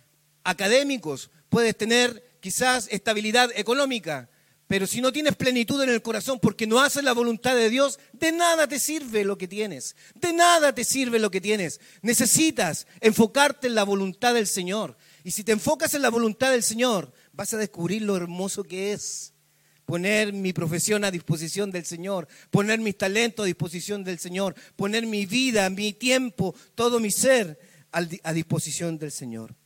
académicos. 0.45 1.31
Puedes 1.51 1.77
tener 1.77 2.39
quizás 2.41 2.89
estabilidad 2.91 3.51
económica. 3.55 4.31
Pero 4.67 4.87
si 4.87 5.01
no 5.01 5.13
tienes 5.13 5.35
plenitud 5.35 5.83
en 5.83 5.89
el 5.89 6.01
corazón 6.01 6.39
porque 6.39 6.65
no 6.65 6.81
haces 6.81 7.03
la 7.03 7.13
voluntad 7.13 7.57
de 7.57 7.71
Dios, 7.71 7.99
de 8.13 8.31
nada 8.31 8.69
te 8.69 8.79
sirve 8.79 9.25
lo 9.25 9.37
que 9.37 9.49
tienes. 9.49 9.97
De 10.15 10.33
nada 10.33 10.73
te 10.73 10.85
sirve 10.85 11.19
lo 11.19 11.29
que 11.29 11.41
tienes. 11.41 11.81
Necesitas 12.03 12.87
enfocarte 13.01 13.67
en 13.67 13.75
la 13.75 13.83
voluntad 13.83 14.33
del 14.33 14.47
Señor. 14.47 14.97
Y 15.25 15.33
si 15.33 15.43
te 15.43 15.51
enfocas 15.51 15.95
en 15.95 16.03
la 16.03 16.09
voluntad 16.09 16.53
del 16.53 16.63
Señor, 16.63 17.13
vas 17.33 17.53
a 17.53 17.59
descubrir 17.59 18.03
lo 18.03 18.17
hermoso 18.17 18.63
que 18.63 18.93
es 18.93 19.30
poner 19.91 20.33
mi 20.33 20.53
profesión 20.53 21.03
a 21.03 21.11
disposición 21.11 21.73
del 21.73 21.85
Señor, 21.85 22.29
poner 22.53 22.79
mis 22.79 22.97
talentos 22.97 23.43
a 23.43 23.47
disposición 23.47 24.05
del 24.05 24.21
Señor, 24.21 24.55
poner 24.77 25.05
mi 25.05 25.27
vida, 25.27 25.69
mi 25.69 25.93
tiempo, 25.93 26.55
todo 26.77 27.01
mi 27.01 27.11
ser 27.11 27.59
a 27.91 28.33
disposición 28.33 28.99
del 28.99 29.11
Señor. 29.11 29.57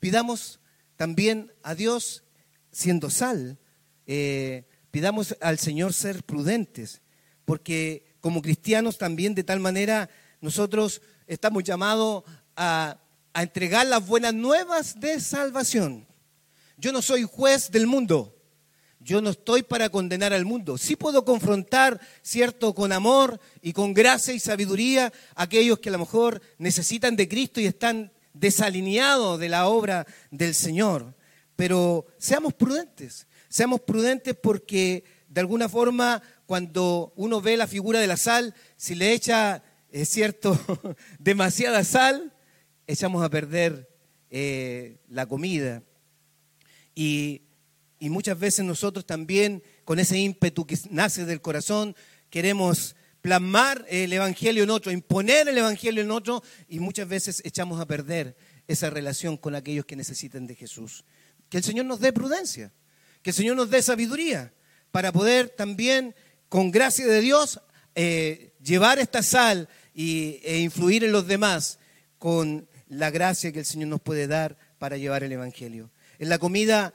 Pidamos 0.00 0.60
también 0.96 1.52
a 1.62 1.74
Dios, 1.74 2.24
siendo 2.72 3.10
sal, 3.10 3.58
eh, 4.06 4.64
pidamos 4.90 5.36
al 5.42 5.58
Señor 5.58 5.92
ser 5.92 6.22
prudentes, 6.22 7.02
porque 7.44 8.16
como 8.22 8.40
cristianos 8.40 8.96
también 8.96 9.34
de 9.34 9.44
tal 9.44 9.60
manera 9.60 10.08
nosotros 10.40 11.02
estamos 11.26 11.64
llamados 11.64 12.24
a, 12.56 12.98
a 13.34 13.42
entregar 13.42 13.86
las 13.86 14.06
buenas 14.06 14.32
nuevas 14.32 14.98
de 14.98 15.20
salvación. 15.20 16.06
Yo 16.78 16.92
no 16.92 17.02
soy 17.02 17.24
juez 17.24 17.70
del 17.70 17.86
mundo. 17.86 18.35
Yo 19.06 19.20
no 19.20 19.30
estoy 19.30 19.62
para 19.62 19.88
condenar 19.88 20.32
al 20.32 20.44
mundo. 20.44 20.76
Sí 20.76 20.96
puedo 20.96 21.24
confrontar, 21.24 22.00
cierto, 22.22 22.74
con 22.74 22.90
amor 22.90 23.38
y 23.62 23.72
con 23.72 23.94
gracia 23.94 24.34
y 24.34 24.40
sabiduría 24.40 25.12
a 25.36 25.44
aquellos 25.44 25.78
que 25.78 25.90
a 25.90 25.92
lo 25.92 26.00
mejor 26.00 26.42
necesitan 26.58 27.14
de 27.14 27.28
Cristo 27.28 27.60
y 27.60 27.66
están 27.66 28.10
desalineados 28.32 29.38
de 29.38 29.48
la 29.48 29.68
obra 29.68 30.08
del 30.32 30.56
Señor. 30.56 31.14
Pero 31.54 32.08
seamos 32.18 32.54
prudentes. 32.54 33.28
Seamos 33.48 33.80
prudentes 33.82 34.34
porque 34.34 35.04
de 35.28 35.40
alguna 35.40 35.68
forma 35.68 36.20
cuando 36.44 37.12
uno 37.14 37.40
ve 37.40 37.56
la 37.56 37.68
figura 37.68 38.00
de 38.00 38.08
la 38.08 38.16
sal, 38.16 38.56
si 38.76 38.96
le 38.96 39.12
echa, 39.12 39.62
es 39.88 40.08
cierto, 40.08 40.58
demasiada 41.20 41.84
sal, 41.84 42.34
echamos 42.88 43.22
a 43.22 43.30
perder 43.30 43.88
eh, 44.30 44.98
la 45.08 45.26
comida. 45.26 45.84
Y, 46.96 47.45
y 47.98 48.10
muchas 48.10 48.38
veces 48.38 48.64
nosotros 48.64 49.06
también, 49.06 49.62
con 49.84 49.98
ese 49.98 50.18
ímpetu 50.18 50.66
que 50.66 50.78
nace 50.90 51.24
del 51.24 51.40
corazón, 51.40 51.96
queremos 52.30 52.96
plasmar 53.22 53.84
el 53.88 54.12
Evangelio 54.12 54.62
en 54.62 54.70
otro, 54.70 54.92
imponer 54.92 55.48
el 55.48 55.58
Evangelio 55.58 56.02
en 56.02 56.10
otro, 56.10 56.42
y 56.68 56.78
muchas 56.78 57.08
veces 57.08 57.42
echamos 57.44 57.80
a 57.80 57.86
perder 57.86 58.36
esa 58.68 58.90
relación 58.90 59.36
con 59.36 59.54
aquellos 59.54 59.86
que 59.86 59.96
necesitan 59.96 60.46
de 60.46 60.54
Jesús. 60.54 61.04
Que 61.48 61.58
el 61.58 61.64
Señor 61.64 61.86
nos 61.86 62.00
dé 62.00 62.12
prudencia. 62.12 62.72
Que 63.22 63.30
el 63.30 63.36
Señor 63.36 63.56
nos 63.56 63.70
dé 63.70 63.82
sabiduría 63.82 64.52
para 64.90 65.12
poder 65.12 65.48
también, 65.50 66.14
con 66.48 66.70
gracia 66.70 67.06
de 67.06 67.20
Dios, 67.20 67.60
eh, 67.94 68.54
llevar 68.62 68.98
esta 68.98 69.22
sal 69.22 69.68
y, 69.94 70.40
e 70.44 70.58
influir 70.58 71.04
en 71.04 71.12
los 71.12 71.26
demás 71.26 71.78
con 72.18 72.68
la 72.88 73.10
gracia 73.10 73.52
que 73.52 73.60
el 73.60 73.66
Señor 73.66 73.88
nos 73.88 74.00
puede 74.00 74.26
dar 74.26 74.56
para 74.78 74.96
llevar 74.96 75.24
el 75.24 75.32
Evangelio. 75.32 75.90
En 76.18 76.28
la 76.28 76.38
comida 76.38 76.94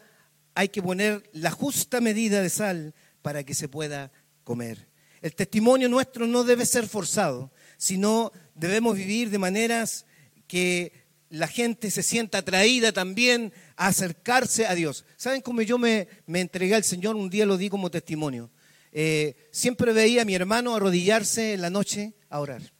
hay 0.55 0.69
que 0.69 0.81
poner 0.81 1.29
la 1.33 1.51
justa 1.51 2.01
medida 2.01 2.41
de 2.41 2.49
sal 2.49 2.93
para 3.21 3.43
que 3.43 3.53
se 3.53 3.67
pueda 3.67 4.11
comer. 4.43 4.89
El 5.21 5.35
testimonio 5.35 5.87
nuestro 5.87 6.25
no 6.25 6.43
debe 6.43 6.65
ser 6.65 6.87
forzado, 6.87 7.51
sino 7.77 8.31
debemos 8.55 8.95
vivir 8.95 9.29
de 9.29 9.37
maneras 9.37 10.05
que 10.47 10.93
la 11.29 11.47
gente 11.47 11.89
se 11.91 12.03
sienta 12.03 12.39
atraída 12.39 12.91
también 12.91 13.53
acercarse 13.77 14.65
a 14.65 14.75
Dios. 14.75 15.05
¿Saben 15.15 15.41
cómo 15.41 15.61
yo 15.61 15.77
me, 15.77 16.07
entregué 16.27 16.75
al 16.75 16.83
Señor? 16.83 17.15
Un 17.15 17.29
día 17.29 17.45
lo 17.45 17.57
di 17.57 17.69
como 17.69 17.89
testimonio. 17.89 18.51
Eh, 18.91 19.47
siempre 19.51 19.93
veía 19.93 20.23
a 20.23 20.25
mi 20.25 20.35
hermano 20.35 20.75
arrodillarse 20.75 21.53
en 21.53 21.61
la 21.61 21.69
noche 21.69 22.13
a 22.29 22.39
orar. 22.39 22.73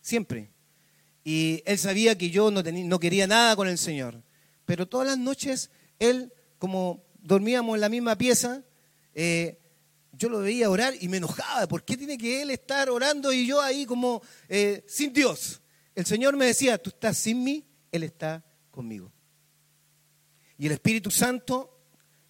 Siempre. 0.00 0.50
Y 1.24 1.62
él 1.66 1.76
sabía 1.76 2.16
que 2.16 2.30
yo 2.30 2.50
no 2.50 3.00
quería 3.00 3.26
nada 3.26 3.54
con 3.54 3.68
el 3.68 3.76
Señor. 3.76 4.22
Pero 4.64 4.88
todas 4.88 5.06
las 5.06 5.18
noches, 5.18 5.70
él, 5.98 6.32
como 6.58 7.04
dormíamos 7.20 7.74
en 7.74 7.80
la 7.80 7.88
misma 7.88 8.16
pieza, 8.16 8.62
eh, 9.14 9.58
yo 10.12 10.28
lo 10.28 10.40
veía 10.40 10.70
orar 10.70 10.94
y 11.00 11.08
me 11.08 11.18
enojaba. 11.18 11.66
¿Por 11.68 11.84
qué 11.84 11.96
tiene 11.96 12.18
que 12.18 12.42
él 12.42 12.50
estar 12.50 12.90
orando 12.90 13.32
y 13.32 13.46
yo 13.46 13.60
ahí 13.60 13.86
como 13.86 14.22
eh, 14.48 14.84
sin 14.88 15.12
Dios? 15.12 15.60
El 15.94 16.06
Señor 16.06 16.36
me 16.36 16.46
decía, 16.46 16.78
tú 16.78 16.90
estás 16.90 17.16
sin 17.18 17.42
mí, 17.42 17.66
Él 17.90 18.02
está 18.04 18.44
conmigo. 18.70 19.12
Y 20.56 20.66
el 20.66 20.72
Espíritu 20.72 21.10
Santo 21.10 21.80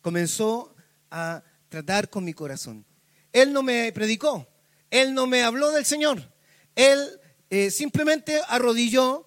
comenzó 0.01 0.75
a 1.11 1.43
tratar 1.69 2.09
con 2.11 2.25
mi 2.25 2.35
corazón. 2.35 2.85
Él 3.33 3.53
no 3.53 3.63
me 3.63 3.93
predicó, 3.93 4.49
Él 4.91 5.15
no 5.15 5.27
me 5.27 5.43
habló 5.43 5.71
del 5.71 5.85
Señor. 5.85 6.33
Él 6.75 7.21
eh, 7.51 7.71
simplemente 7.71 8.41
arrodilló 8.49 9.25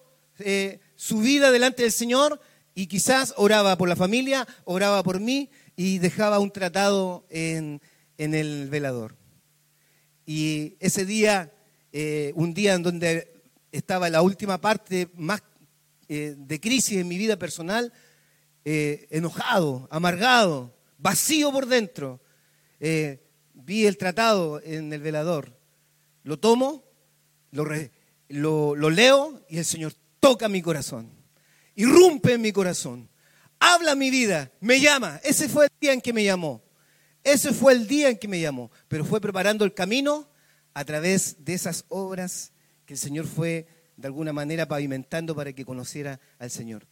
su 0.96 1.20
vida 1.20 1.52
delante 1.52 1.82
del 1.82 1.92
Señor 1.92 2.40
y 2.74 2.86
quizás 2.86 3.34
oraba 3.36 3.76
por 3.76 3.88
la 3.88 3.96
familia, 3.96 4.46
oraba 4.64 5.02
por 5.02 5.20
mí 5.20 5.50
y 5.76 5.98
dejaba 5.98 6.38
un 6.38 6.50
tratado 6.50 7.26
en, 7.30 7.80
el 8.16 8.68
velador. 8.70 9.16
Y 10.24 10.76
ese 10.78 11.04
día, 11.04 11.52
eh, 11.92 12.32
un 12.36 12.54
día 12.54 12.74
en 12.74 12.82
donde 12.82 13.42
estaba 13.72 14.08
la 14.10 14.22
última 14.22 14.60
parte 14.60 15.08
más 15.14 15.42
de 16.08 16.60
crisis 16.60 16.98
en 16.98 17.08
mi 17.08 17.16
vida 17.16 17.38
personal, 17.38 17.90
eh, 18.64 19.08
enojado, 19.10 19.88
amargado, 19.90 20.72
vacío 20.98 21.50
por 21.50 21.66
dentro. 21.66 22.20
Eh, 22.78 23.20
vi 23.54 23.86
el 23.86 23.96
tratado 23.96 24.60
en 24.62 24.92
el 24.92 25.00
velador. 25.00 25.58
Lo 26.22 26.38
tomo, 26.38 26.84
lo, 27.50 27.66
lo, 28.28 28.90
leo 28.90 29.44
y 29.48 29.58
el 29.58 29.64
Señor 29.64 29.94
toca 30.20 30.48
mi 30.48 30.62
corazón. 30.62 31.10
Irrumpe 31.74 32.34
en 32.34 32.40
mi 32.40 32.52
corazón. 32.52 33.08
Habla 33.58 33.94
mi 33.94 34.10
vida, 34.10 34.50
me 34.60 34.80
llama. 34.80 35.20
Ese 35.22 35.48
fue 35.48 35.66
el 35.66 35.70
día 35.80 35.92
en 35.92 36.00
que 36.00 36.12
me 36.12 36.24
llamó. 36.24 36.62
Ese 37.22 37.52
fue 37.52 37.72
el 37.72 37.86
día 37.86 38.08
en 38.08 38.18
que 38.18 38.28
me 38.28 38.40
llamó. 38.40 38.70
Pero 38.88 39.04
fue 39.04 39.20
preparando 39.20 39.64
el 39.64 39.74
camino 39.74 40.28
a 40.74 40.84
través 40.84 41.44
de 41.44 41.54
esas 41.54 41.84
obras 41.88 42.52
que 42.86 42.94
el 42.94 42.98
Señor 42.98 43.26
fue 43.26 43.66
de 43.96 44.06
alguna 44.06 44.32
manera 44.32 44.66
pavimentando 44.66 45.34
para 45.34 45.52
que 45.52 45.64
conociera 45.64 46.20
al 46.38 46.50
Señor. 46.50 46.86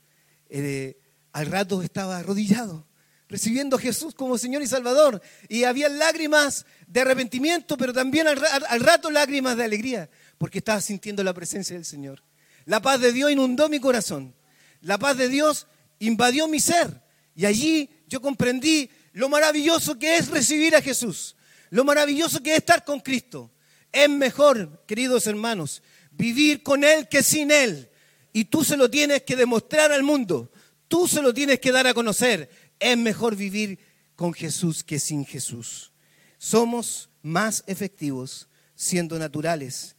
Eh, 0.48 0.98
al 1.32 1.46
rato 1.46 1.82
estaba 1.82 2.18
arrodillado, 2.18 2.86
recibiendo 3.28 3.76
a 3.76 3.80
Jesús 3.80 4.14
como 4.14 4.38
Señor 4.38 4.62
y 4.62 4.66
Salvador. 4.66 5.20
Y 5.48 5.64
había 5.64 5.88
lágrimas 5.88 6.66
de 6.86 7.00
arrepentimiento, 7.00 7.76
pero 7.76 7.92
también 7.92 8.26
al, 8.28 8.80
rato 8.80 9.10
lágrimas 9.10 9.56
de 9.56 9.64
alegría, 9.64 10.10
porque 10.38 10.58
estaba 10.58 10.80
sintiendo 10.80 11.22
la 11.22 11.34
presencia 11.34 11.76
del 11.76 11.84
Señor. 11.84 12.22
La 12.64 12.80
paz 12.80 13.00
de 13.00 13.12
Dios 13.12 13.30
inundó 13.30 13.68
mi 13.68 13.80
corazón. 13.80 14.34
La 14.80 14.98
paz 14.98 15.16
de 15.16 15.28
Dios 15.28 15.66
invadió 15.98 16.48
mi 16.48 16.60
ser. 16.60 17.02
Y 17.34 17.46
allí 17.46 17.90
yo 18.08 18.20
comprendí 18.20 18.90
lo 19.12 19.28
maravilloso 19.28 19.98
que 19.98 20.16
es 20.16 20.28
recibir 20.28 20.74
a 20.74 20.82
Jesús, 20.82 21.36
lo 21.70 21.84
maravilloso 21.84 22.42
que 22.42 22.52
es 22.52 22.58
estar 22.58 22.84
con 22.84 23.00
Cristo. 23.00 23.50
Es 23.92 24.08
mejor, 24.08 24.84
queridos 24.86 25.26
hermanos, 25.26 25.82
vivir 26.10 26.62
con 26.62 26.84
Él 26.84 27.08
que 27.08 27.22
sin 27.22 27.50
Él. 27.50 27.90
Y 28.32 28.44
tú 28.44 28.64
se 28.64 28.76
lo 28.76 28.90
tienes 28.90 29.22
que 29.22 29.36
demostrar 29.36 29.90
al 29.90 30.02
mundo. 30.02 30.52
Tú 30.86 31.08
se 31.08 31.22
lo 31.22 31.34
tienes 31.34 31.60
que 31.60 31.72
dar 31.72 31.86
a 31.86 31.94
conocer. 31.94 32.50
Es 32.78 32.96
mejor 32.96 33.36
vivir 33.36 33.78
con 34.14 34.32
Jesús 34.32 34.84
que 34.84 34.98
sin 34.98 35.24
Jesús. 35.24 35.92
Somos 36.38 37.10
más 37.22 37.64
efectivos 37.66 38.48
siendo 38.74 39.18
naturales, 39.18 39.96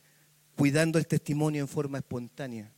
cuidando 0.56 0.98
el 0.98 1.08
testimonio 1.08 1.62
en 1.62 1.68
forma 1.68 2.00
espontánea. 2.00 2.74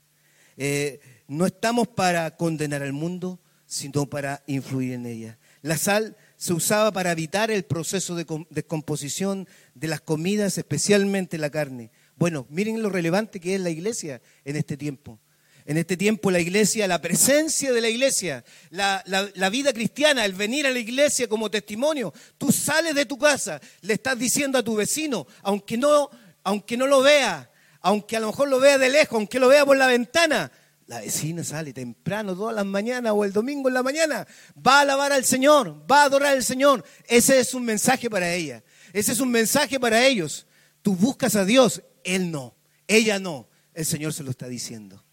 Eh, 0.58 1.00
no 1.28 1.46
estamos 1.46 1.88
para 1.88 2.36
condenar 2.36 2.82
al 2.82 2.94
mundo, 2.94 3.40
sino 3.66 4.06
para 4.10 4.44
influir 4.48 4.94
en 4.94 5.06
ella. 5.06 5.40
La 5.62 5.78
sal 5.78 6.18
se 6.36 6.54
usaba 6.54 6.92
para 6.92 7.12
evitar 7.12 7.50
el 7.50 7.64
proceso 7.64 8.16
de 8.16 8.26
descomposición 8.50 9.48
de 9.76 9.88
las 9.88 10.02
comidas, 10.02 10.58
especialmente 10.58 11.38
la 11.38 11.50
carne. 11.50 11.92
Bueno, 12.18 12.46
miren 12.50 12.82
lo 12.82 12.90
relevante 12.90 13.40
que 13.40 13.56
es 13.56 13.62
la 13.62 13.70
iglesia 13.70 14.22
en 14.44 14.58
este 14.58 14.78
tiempo. 14.78 15.20
En 15.66 15.78
este 15.78 15.96
tiempo 15.96 16.30
la 16.30 16.42
iglesia, 16.42 16.88
la 16.88 17.02
presencia 17.02 17.72
de 17.72 17.80
la 17.80 17.88
iglesia, 17.88 18.44
la, 18.70 19.50
vida 19.50 19.72
cristiana, 19.72 20.26
el 20.26 20.34
venir 20.34 20.68
a 20.68 20.72
la 20.72 20.80
iglesia 20.80 21.30
como 21.30 21.50
testimonio, 21.50 22.14
tú 22.38 22.52
sales 22.52 22.94
de 22.96 23.06
tu 23.06 23.18
casa, 23.18 23.62
le 23.82 23.94
estás 23.94 24.20
diciendo 24.20 24.58
a 24.58 24.64
tu 24.64 24.76
vecino, 24.76 25.26
aunque 25.42 25.78
no, 25.78 26.10
aunque 26.44 26.76
no 26.76 26.86
lo 26.86 27.02
vea, 27.02 27.50
aunque 27.80 28.18
a 28.18 28.20
lo 28.20 28.28
mejor 28.28 28.50
lo 28.50 28.60
vea 28.60 28.78
de 28.78 28.90
lejos, 28.90 29.16
aunque 29.16 29.40
lo 29.40 29.48
vea 29.48 29.66
por 29.66 29.78
la 29.78 29.88
ventana, 29.88 30.52
la 30.88 31.00
vecina 31.00 31.44
sale 31.44 31.74
temprano 31.74 32.36
todas 32.36 32.56
las 32.56 32.66
mañanas 32.66 33.14
o 33.16 33.24
el 33.24 33.32
domingo 33.32 33.68
en 33.70 33.74
la 33.74 33.84
mañana, 33.84 34.28
va 34.56 34.80
a 34.80 34.82
alabar 34.82 35.12
al 35.12 35.26
Señor, 35.26 35.86
va 35.90 36.02
a 36.02 36.06
adorar 36.06 36.34
al 36.34 36.44
Señor. 36.44 36.84
Ese 37.08 37.40
es 37.40 37.54
un 37.54 37.64
mensaje 37.64 38.10
para 38.10 38.34
ella, 38.34 38.64
ese 38.92 39.14
es 39.14 39.20
un 39.20 39.32
mensaje 39.32 39.80
para 39.80 40.06
ellos. 40.06 40.46
Tú 40.82 40.96
buscas 40.96 41.36
a 41.36 41.46
Dios, 41.46 41.82
Él 42.04 42.32
no, 42.32 42.56
ella 42.88 43.20
no, 43.20 43.48
el 43.74 43.86
Señor 43.86 44.14
se 44.14 44.24
lo 44.24 44.32
está 44.32 44.48
diciendo. 44.48 45.04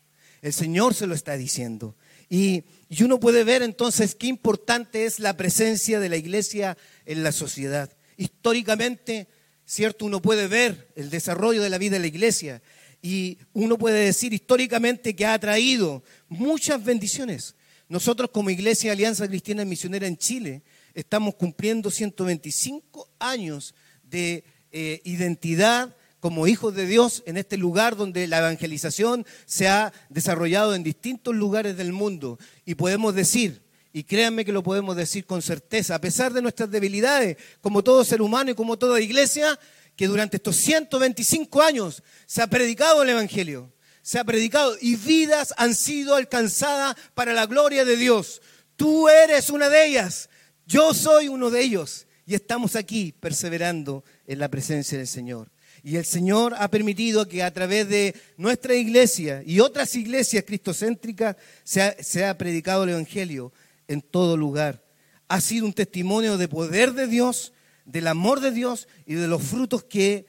El 0.42 0.52
Señor 0.52 0.94
se 0.94 1.06
lo 1.06 1.14
está 1.14 1.36
diciendo. 1.36 1.96
Y, 2.28 2.64
uno 3.02 3.20
puede 3.20 3.44
ver 3.44 3.62
entonces 3.62 4.14
qué 4.14 4.26
importante 4.26 5.04
es 5.04 5.20
la 5.20 5.36
presencia 5.36 6.00
de 6.00 6.08
la 6.08 6.16
iglesia 6.16 6.76
en 7.04 7.22
la 7.22 7.32
sociedad. 7.32 7.90
Históricamente, 8.16 9.28
¿cierto? 9.66 10.06
Uno 10.06 10.22
puede 10.22 10.46
ver 10.46 10.92
el 10.96 11.10
desarrollo 11.10 11.62
de 11.62 11.70
la 11.70 11.78
vida 11.78 11.94
de 11.94 12.00
la 12.00 12.06
iglesia 12.06 12.62
y 13.02 13.38
uno 13.52 13.78
puede 13.78 14.04
decir 14.04 14.32
históricamente 14.32 15.14
que 15.14 15.26
ha 15.26 15.38
traído 15.38 16.02
muchas 16.28 16.82
bendiciones. 16.84 17.54
Nosotros 17.88 18.30
como 18.30 18.50
Iglesia 18.50 18.92
Alianza 18.92 19.26
Cristiana 19.26 19.64
Misionera 19.64 20.06
en 20.06 20.16
Chile 20.16 20.62
estamos 20.94 21.34
cumpliendo 21.34 21.90
125 21.90 23.08
años 23.18 23.74
de 24.02 24.44
eh, 24.70 25.00
identidad 25.04 25.96
como 26.20 26.46
hijos 26.46 26.74
de 26.74 26.86
Dios 26.86 27.22
en 27.26 27.36
este 27.38 27.56
lugar 27.56 27.96
donde 27.96 28.26
la 28.26 28.38
evangelización 28.38 29.26
se 29.46 29.68
ha 29.68 29.92
desarrollado 30.10 30.74
en 30.74 30.82
distintos 30.82 31.34
lugares 31.34 31.76
del 31.76 31.92
mundo. 31.92 32.38
Y 32.66 32.74
podemos 32.74 33.14
decir, 33.14 33.62
y 33.92 34.04
créanme 34.04 34.44
que 34.44 34.52
lo 34.52 34.62
podemos 34.62 34.94
decir 34.96 35.24
con 35.24 35.42
certeza, 35.42 35.94
a 35.94 36.00
pesar 36.00 36.32
de 36.32 36.42
nuestras 36.42 36.70
debilidades, 36.70 37.38
como 37.60 37.82
todo 37.82 38.04
ser 38.04 38.22
humano 38.22 38.50
y 38.50 38.54
como 38.54 38.78
toda 38.78 39.00
iglesia, 39.00 39.58
que 40.00 40.06
durante 40.06 40.38
estos 40.38 40.56
125 40.56 41.60
años 41.60 42.02
se 42.24 42.40
ha 42.40 42.46
predicado 42.46 43.02
el 43.02 43.10
Evangelio, 43.10 43.70
se 44.00 44.18
ha 44.18 44.24
predicado 44.24 44.74
y 44.80 44.96
vidas 44.96 45.52
han 45.58 45.74
sido 45.74 46.14
alcanzadas 46.14 46.96
para 47.12 47.34
la 47.34 47.44
gloria 47.44 47.84
de 47.84 47.98
Dios. 47.98 48.40
Tú 48.76 49.10
eres 49.10 49.50
una 49.50 49.68
de 49.68 49.84
ellas, 49.84 50.30
yo 50.64 50.94
soy 50.94 51.28
uno 51.28 51.50
de 51.50 51.60
ellos 51.60 52.06
y 52.24 52.34
estamos 52.34 52.76
aquí 52.76 53.12
perseverando 53.12 54.02
en 54.26 54.38
la 54.38 54.48
presencia 54.48 54.96
del 54.96 55.06
Señor. 55.06 55.50
Y 55.82 55.96
el 55.96 56.06
Señor 56.06 56.54
ha 56.56 56.70
permitido 56.70 57.28
que 57.28 57.42
a 57.42 57.52
través 57.52 57.86
de 57.86 58.14
nuestra 58.38 58.74
iglesia 58.74 59.42
y 59.44 59.60
otras 59.60 59.94
iglesias 59.96 60.44
cristocéntricas 60.46 61.36
se 61.62 62.24
ha, 62.24 62.38
predicado 62.38 62.84
el 62.84 62.90
Evangelio 62.90 63.52
en 63.86 64.00
todo 64.00 64.38
lugar. 64.38 64.82
Ha 65.28 65.42
sido 65.42 65.66
un 65.66 65.74
testimonio 65.74 66.38
de 66.38 66.48
poder 66.48 66.94
de 66.94 67.06
Dios, 67.06 67.52
del 67.90 68.06
amor 68.06 68.40
de 68.40 68.52
Dios 68.52 68.88
y 69.04 69.14
de 69.14 69.26
los 69.26 69.42
frutos 69.42 69.84
que, 69.84 70.26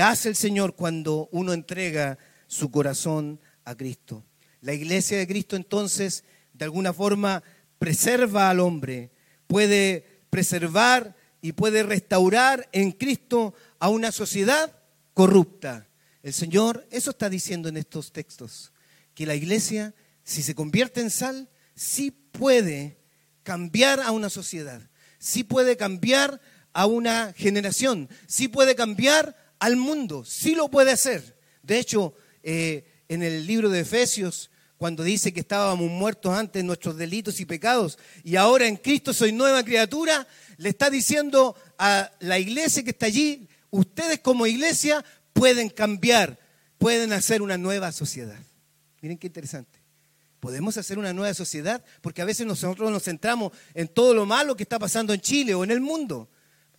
hace 0.00 0.30
el 0.30 0.36
Señor 0.36 0.76
cuando 0.76 1.28
uno 1.30 1.52
entrega 1.52 2.18
su 2.46 2.70
corazón 2.70 3.40
a 3.64 3.74
Cristo. 3.74 4.24
La 4.60 4.72
iglesia 4.72 5.18
de 5.18 5.26
Cristo 5.26 5.56
entonces, 5.56 6.24
de 6.54 6.64
alguna 6.64 6.92
forma, 6.94 7.42
preserva 7.78 8.48
al 8.48 8.60
hombre, 8.60 9.10
puede 9.46 10.06
preservar 10.30 11.16
y 11.42 11.52
puede 11.52 11.82
restaurar 11.82 12.66
en 12.72 12.92
Cristo 12.92 13.54
a 13.78 13.90
una 13.90 14.10
sociedad 14.10 14.74
corrupta. 15.12 15.86
El 16.22 16.32
Señor 16.32 16.86
eso 16.90 17.10
está 17.10 17.28
diciendo 17.28 17.68
en 17.68 17.76
estos 17.76 18.12
textos, 18.12 18.72
que 19.14 19.26
la 19.26 19.34
iglesia, 19.34 19.94
si 20.22 20.42
se 20.42 20.54
convierte 20.54 21.02
en 21.02 21.10
sal, 21.10 21.50
sí 21.74 22.10
puede 22.10 22.96
cambiar 23.42 24.00
a 24.00 24.12
una 24.12 24.30
sociedad, 24.30 24.80
sí 25.18 25.44
puede 25.44 25.76
cambiar 25.76 26.40
a 26.74 26.86
una 26.86 27.32
generación, 27.32 28.10
sí 28.26 28.48
puede 28.48 28.74
cambiar 28.74 29.34
al 29.58 29.76
mundo, 29.76 30.24
sí 30.26 30.54
lo 30.54 30.68
puede 30.68 30.90
hacer. 30.90 31.38
De 31.62 31.78
hecho, 31.78 32.14
eh, 32.42 32.84
en 33.08 33.22
el 33.22 33.46
libro 33.46 33.70
de 33.70 33.80
Efesios, 33.80 34.50
cuando 34.76 35.02
dice 35.02 35.32
que 35.32 35.40
estábamos 35.40 35.88
muertos 35.88 36.34
antes 36.34 36.60
en 36.60 36.66
nuestros 36.66 36.96
delitos 36.96 37.40
y 37.40 37.46
pecados 37.46 37.98
y 38.22 38.36
ahora 38.36 38.66
en 38.66 38.76
Cristo 38.76 39.14
soy 39.14 39.32
nueva 39.32 39.64
criatura, 39.64 40.26
le 40.58 40.68
está 40.68 40.90
diciendo 40.90 41.56
a 41.78 42.10
la 42.20 42.38
iglesia 42.38 42.82
que 42.82 42.90
está 42.90 43.06
allí, 43.06 43.48
ustedes 43.70 44.18
como 44.18 44.46
iglesia 44.46 45.04
pueden 45.32 45.70
cambiar, 45.70 46.38
pueden 46.76 47.12
hacer 47.12 47.40
una 47.40 47.56
nueva 47.56 47.92
sociedad. 47.92 48.38
Miren 49.00 49.16
qué 49.16 49.28
interesante. 49.28 49.78
Podemos 50.40 50.76
hacer 50.76 50.98
una 50.98 51.12
nueva 51.12 51.32
sociedad 51.32 51.82
porque 52.02 52.20
a 52.20 52.26
veces 52.26 52.46
nosotros 52.46 52.90
nos 52.90 53.04
centramos 53.04 53.52
en 53.72 53.88
todo 53.88 54.12
lo 54.12 54.26
malo 54.26 54.56
que 54.56 54.64
está 54.64 54.78
pasando 54.78 55.14
en 55.14 55.20
Chile 55.20 55.54
o 55.54 55.64
en 55.64 55.70
el 55.70 55.80
mundo. 55.80 56.28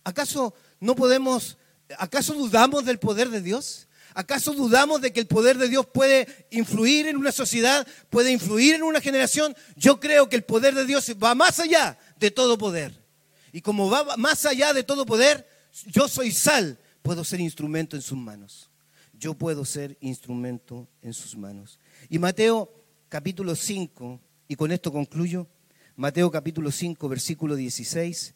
¿Acaso 0.06 0.54
no 0.78 0.94
podemos, 0.94 1.58
acaso 1.98 2.32
dudamos 2.32 2.84
del 2.84 3.00
poder 3.00 3.28
de 3.28 3.42
Dios? 3.42 3.88
¿Acaso 4.14 4.52
dudamos 4.52 5.00
de 5.00 5.12
que 5.12 5.18
el 5.18 5.26
poder 5.26 5.58
de 5.58 5.68
Dios 5.68 5.84
puede 5.84 6.46
influir 6.52 7.08
en 7.08 7.16
una 7.16 7.32
sociedad, 7.32 7.84
puede 8.08 8.30
influir 8.30 8.76
en 8.76 8.84
una 8.84 9.00
generación? 9.00 9.56
Yo 9.74 9.98
creo 9.98 10.28
que 10.28 10.36
el 10.36 10.44
poder 10.44 10.76
de 10.76 10.86
Dios 10.86 11.10
va 11.20 11.34
más 11.34 11.58
allá 11.58 11.98
de 12.20 12.30
todo 12.30 12.56
poder. 12.56 13.02
Y 13.50 13.62
como 13.62 13.90
va 13.90 14.16
más 14.16 14.46
allá 14.46 14.72
de 14.72 14.84
todo 14.84 15.04
poder, 15.06 15.44
yo 15.86 16.06
soy 16.06 16.30
sal, 16.30 16.78
puedo 17.02 17.24
ser 17.24 17.40
instrumento 17.40 17.96
en 17.96 18.02
sus 18.02 18.16
manos. 18.16 18.70
Yo 19.12 19.34
puedo 19.34 19.64
ser 19.64 19.98
instrumento 20.00 20.86
en 21.02 21.14
sus 21.14 21.36
manos. 21.36 21.80
Y 22.08 22.20
Mateo 22.20 22.72
capítulo 23.08 23.56
5, 23.56 24.20
y 24.46 24.54
con 24.54 24.70
esto 24.70 24.92
concluyo, 24.92 25.48
Mateo 25.96 26.30
capítulo 26.30 26.70
5, 26.70 27.08
versículo 27.08 27.56
16, 27.56 28.35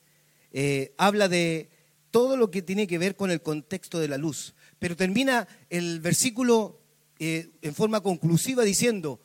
eh, 0.53 0.95
habla 0.99 1.29
de 1.29 1.71
todo 2.11 2.37
lo 2.37 2.51
que 2.51 2.63
tiene 2.63 2.87
que 2.87 2.99
ver 2.99 3.17
con 3.17 3.31
el 3.31 3.43
contexto 3.43 3.99
de 3.99 4.09
la 4.09 4.19
luz. 4.19 4.55
Pero 4.79 4.97
termina 4.97 5.47
el 5.69 6.01
versículo 6.01 6.81
eh, 7.19 7.51
en 7.63 7.75
forma 7.75 8.01
conclusiva 8.01 8.65
diciendo, 8.65 9.21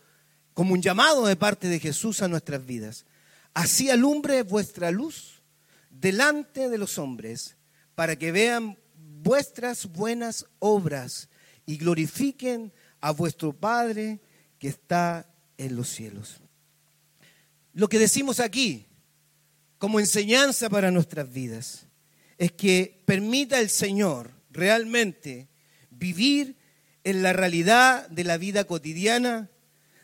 como 0.54 0.74
un 0.74 0.82
llamado 0.82 1.26
de 1.26 1.36
parte 1.36 1.68
de 1.68 1.80
Jesús 1.80 2.22
a 2.22 2.28
nuestras 2.28 2.66
vidas, 2.66 3.06
así 3.54 3.90
alumbre 3.90 4.44
vuestra 4.44 4.92
luz 4.92 5.42
delante 5.90 6.70
de 6.70 6.78
los 6.78 6.98
hombres 6.98 7.58
para 7.96 8.18
que 8.18 8.32
vean 8.32 8.78
vuestras 9.24 9.88
buenas 9.88 10.46
obras 10.60 11.30
y 11.66 11.78
glorifiquen 11.78 12.74
a 13.02 13.12
vuestro 13.12 13.54
Padre 13.54 14.20
que 14.60 14.68
está 14.68 15.28
en 15.58 15.76
los 15.76 15.90
cielos. 15.90 16.42
Lo 17.74 17.90
que 17.90 18.00
decimos 18.00 18.40
aquí 18.40 18.86
como 19.78 20.00
enseñanza 20.00 20.70
para 20.70 20.92
nuestras 20.92 21.32
vidas 21.32 21.88
es 22.38 22.52
que 22.52 23.02
permita 23.06 23.60
el 23.60 23.70
Señor 23.70 24.32
realmente 24.50 25.50
vivir 25.90 26.58
en 27.04 27.24
la 27.24 27.34
realidad 27.34 28.08
de 28.10 28.24
la 28.24 28.38
vida 28.38 28.64
cotidiana, 28.66 29.50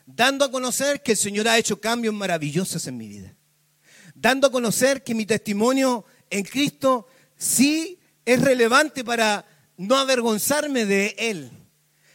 dando 0.06 0.44
a 0.44 0.50
conocer 0.50 1.02
que 1.02 1.12
el 1.12 1.18
Señor 1.18 1.48
ha 1.48 1.58
hecho 1.58 1.80
cambios 1.80 2.14
maravillosos 2.14 2.86
en 2.86 2.96
mi 2.96 3.08
vida 3.08 3.36
dando 4.14 4.46
a 4.46 4.52
conocer 4.52 5.02
que 5.02 5.14
mi 5.14 5.26
testimonio 5.26 6.04
en 6.30 6.44
Cristo 6.44 7.06
sí 7.36 7.98
es 8.24 8.40
relevante 8.40 9.04
para 9.04 9.44
no 9.76 9.96
avergonzarme 9.96 10.86
de 10.86 11.16
Él. 11.18 11.50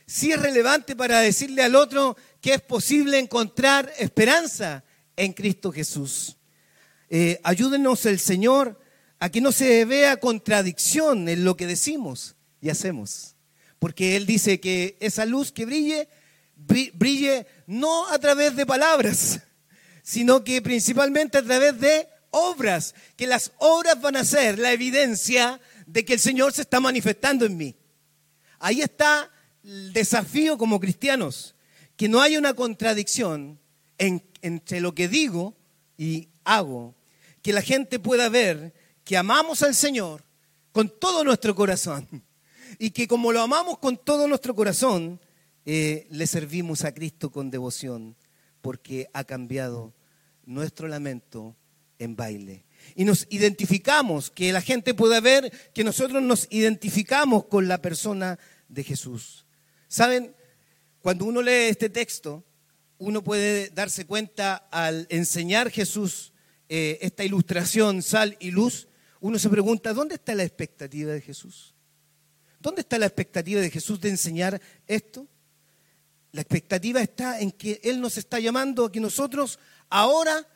Sí 0.05 0.31
es 0.31 0.39
relevante 0.39 0.95
para 0.95 1.19
decirle 1.19 1.63
al 1.63 1.75
otro 1.75 2.15
que 2.39 2.53
es 2.53 2.61
posible 2.61 3.19
encontrar 3.19 3.91
esperanza 3.97 4.85
en 5.17 5.33
Cristo 5.33 5.71
Jesús. 5.71 6.36
Eh, 7.09 7.39
ayúdenos 7.43 8.05
el 8.05 8.19
Señor 8.19 8.79
a 9.19 9.29
que 9.29 9.41
no 9.41 9.51
se 9.51 9.85
vea 9.85 10.17
contradicción 10.17 11.27
en 11.29 11.43
lo 11.43 11.55
que 11.55 11.67
decimos 11.67 12.35
y 12.61 12.69
hacemos. 12.69 13.35
Porque 13.79 14.15
Él 14.15 14.25
dice 14.25 14.59
que 14.59 14.97
esa 14.99 15.25
luz 15.25 15.51
que 15.51 15.65
brille, 15.65 16.09
brille 16.55 17.47
no 17.65 18.07
a 18.07 18.19
través 18.19 18.55
de 18.55 18.65
palabras, 18.65 19.39
sino 20.03 20.43
que 20.43 20.61
principalmente 20.61 21.37
a 21.37 21.43
través 21.43 21.79
de 21.79 22.07
obras, 22.31 22.93
que 23.15 23.27
las 23.27 23.51
obras 23.57 24.01
van 24.01 24.17
a 24.17 24.25
ser 24.25 24.59
la 24.59 24.71
evidencia 24.71 25.59
de 25.85 26.03
que 26.03 26.13
el 26.13 26.19
Señor 26.19 26.53
se 26.53 26.63
está 26.63 26.79
manifestando 26.79 27.45
en 27.45 27.57
mí. 27.57 27.75
Ahí 28.59 28.81
está 28.81 29.31
el 29.63 29.93
desafío 29.93 30.57
como 30.57 30.79
cristianos, 30.79 31.55
que 31.95 32.09
no 32.09 32.21
haya 32.21 32.37
una 32.37 32.53
contradicción 32.53 33.59
entre 33.97 34.81
lo 34.81 34.93
que 34.93 35.07
digo 35.07 35.55
y 35.97 36.29
hago, 36.47 36.95
que 37.41 37.53
la 37.53 37.61
gente 37.61 37.99
pueda 37.99 38.29
ver 38.29 38.73
que 39.03 39.17
amamos 39.17 39.61
al 39.61 39.75
Señor 39.75 40.23
con 40.71 40.89
todo 40.99 41.23
nuestro 41.23 41.53
corazón 41.55 42.07
y 42.79 42.91
que 42.91 43.07
como 43.07 43.31
lo 43.31 43.41
amamos 43.41 43.77
con 43.79 43.97
todo 43.97 44.27
nuestro 44.27 44.55
corazón, 44.55 45.19
eh, 45.65 46.07
le 46.09 46.27
servimos 46.27 46.83
a 46.83 46.93
Cristo 46.93 47.31
con 47.31 47.51
devoción 47.51 48.15
porque 48.61 49.09
ha 49.13 49.23
cambiado 49.23 49.93
nuestro 50.45 50.87
lamento 50.87 51.55
en 51.99 52.15
baile. 52.15 52.65
Y 52.95 53.05
nos 53.05 53.27
identificamos, 53.29 54.29
que 54.29 54.51
la 54.53 54.61
gente 54.61 54.93
pueda 54.93 55.19
ver 55.19 55.51
que 55.73 55.83
nosotros 55.83 56.21
nos 56.21 56.47
identificamos 56.51 57.45
con 57.45 57.67
la 57.67 57.81
persona 57.81 58.39
de 58.69 58.83
Jesús. 58.83 59.45
¿Saben? 59.87 60.35
Cuando 61.01 61.25
uno 61.25 61.41
lee 61.41 61.69
este 61.69 61.89
texto, 61.89 62.43
uno 62.97 63.23
puede 63.23 63.69
darse 63.69 64.05
cuenta 64.05 64.55
al 64.71 65.07
enseñar 65.09 65.71
Jesús 65.71 66.33
eh, 66.69 66.99
esta 67.01 67.23
ilustración, 67.23 68.01
sal 68.01 68.37
y 68.39 68.51
luz, 68.51 68.87
uno 69.19 69.39
se 69.39 69.49
pregunta, 69.49 69.93
¿dónde 69.93 70.15
está 70.15 70.35
la 70.35 70.43
expectativa 70.43 71.13
de 71.13 71.21
Jesús? 71.21 71.73
¿Dónde 72.59 72.81
está 72.81 72.97
la 72.97 73.05
expectativa 73.05 73.61
de 73.61 73.69
Jesús 73.69 73.99
de 74.01 74.09
enseñar 74.09 74.61
esto? 74.85 75.27
La 76.31 76.41
expectativa 76.41 77.01
está 77.01 77.39
en 77.39 77.51
que 77.51 77.79
Él 77.83 78.01
nos 78.01 78.17
está 78.17 78.39
llamando 78.39 78.85
a 78.85 78.91
que 78.91 78.99
nosotros 78.99 79.59
ahora 79.89 80.47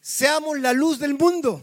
seamos 0.00 0.58
la 0.58 0.72
luz 0.72 0.98
del 0.98 1.14
mundo. 1.14 1.62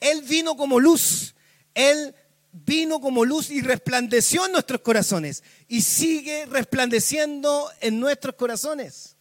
Él 0.00 0.22
vino 0.22 0.56
como 0.56 0.80
luz. 0.80 1.34
Él 1.74 2.14
vino 2.52 3.00
como 3.00 3.24
luz 3.24 3.50
y 3.50 3.62
resplandeció 3.62 4.46
en 4.46 4.52
nuestros 4.52 4.80
corazones 4.80 5.42
y 5.68 5.82
sigue 5.82 6.46
resplandeciendo 6.46 7.70
en 7.80 7.98
nuestros 7.98 8.34
corazones. 8.34 9.16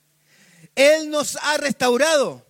Él 0.75 1.10
nos 1.10 1.38
ha 1.38 1.58
restaurado. 1.58 2.45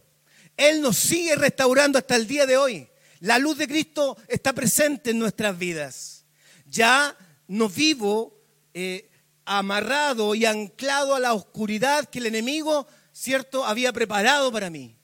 Él 0.58 0.82
nos 0.82 0.98
sigue 0.98 1.36
restaurando 1.36 1.98
hasta 1.98 2.16
el 2.16 2.28
día 2.28 2.46
de 2.46 2.58
hoy. 2.58 2.88
La 3.20 3.38
luz 3.38 3.58
de 3.58 3.68
Cristo 3.68 4.18
está 4.28 4.54
presente 4.54 5.12
en 5.12 5.20
nuestras 5.20 5.58
vidas. 5.58 6.26
Ya 6.66 7.16
no 7.48 7.70
vivo 7.70 8.42
eh, 8.74 9.10
amarrado 9.46 10.34
y 10.34 10.46
anclado 10.46 11.16
a 11.16 11.20
la 11.20 11.34
oscuridad 11.34 12.10
que 12.10 12.20
el 12.20 12.26
enemigo, 12.26 12.88
cierto, 13.12 13.66
había 13.66 13.94
preparado 13.94 14.52
para 14.52 14.70
mí. 14.70 14.98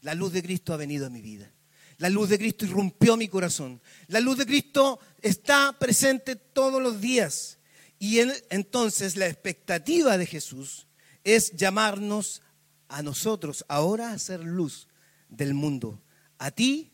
La 0.00 0.14
luz 0.14 0.32
de 0.32 0.42
Cristo 0.42 0.72
ha 0.72 0.76
venido 0.76 1.06
a 1.06 1.10
mi 1.10 1.20
vida. 1.20 1.52
La 1.98 2.08
luz 2.08 2.28
de 2.28 2.38
Cristo 2.38 2.64
irrumpió 2.64 3.16
mi 3.16 3.28
corazón. 3.28 3.82
La 4.06 4.20
luz 4.20 4.38
de 4.38 4.46
Cristo 4.46 5.00
está 5.20 5.76
presente 5.78 6.36
todos 6.36 6.80
los 6.80 7.00
días. 7.00 7.58
Y 7.98 8.20
entonces 8.50 9.16
la 9.16 9.26
expectativa 9.26 10.16
de 10.16 10.26
Jesús 10.26 10.86
es 11.24 11.52
llamarnos 11.56 12.42
a 12.88 13.02
nosotros 13.02 13.64
ahora 13.68 14.12
a 14.12 14.18
ser 14.18 14.40
luz 14.40 14.87
del 15.28 15.54
mundo. 15.54 16.00
A 16.38 16.50
ti, 16.50 16.92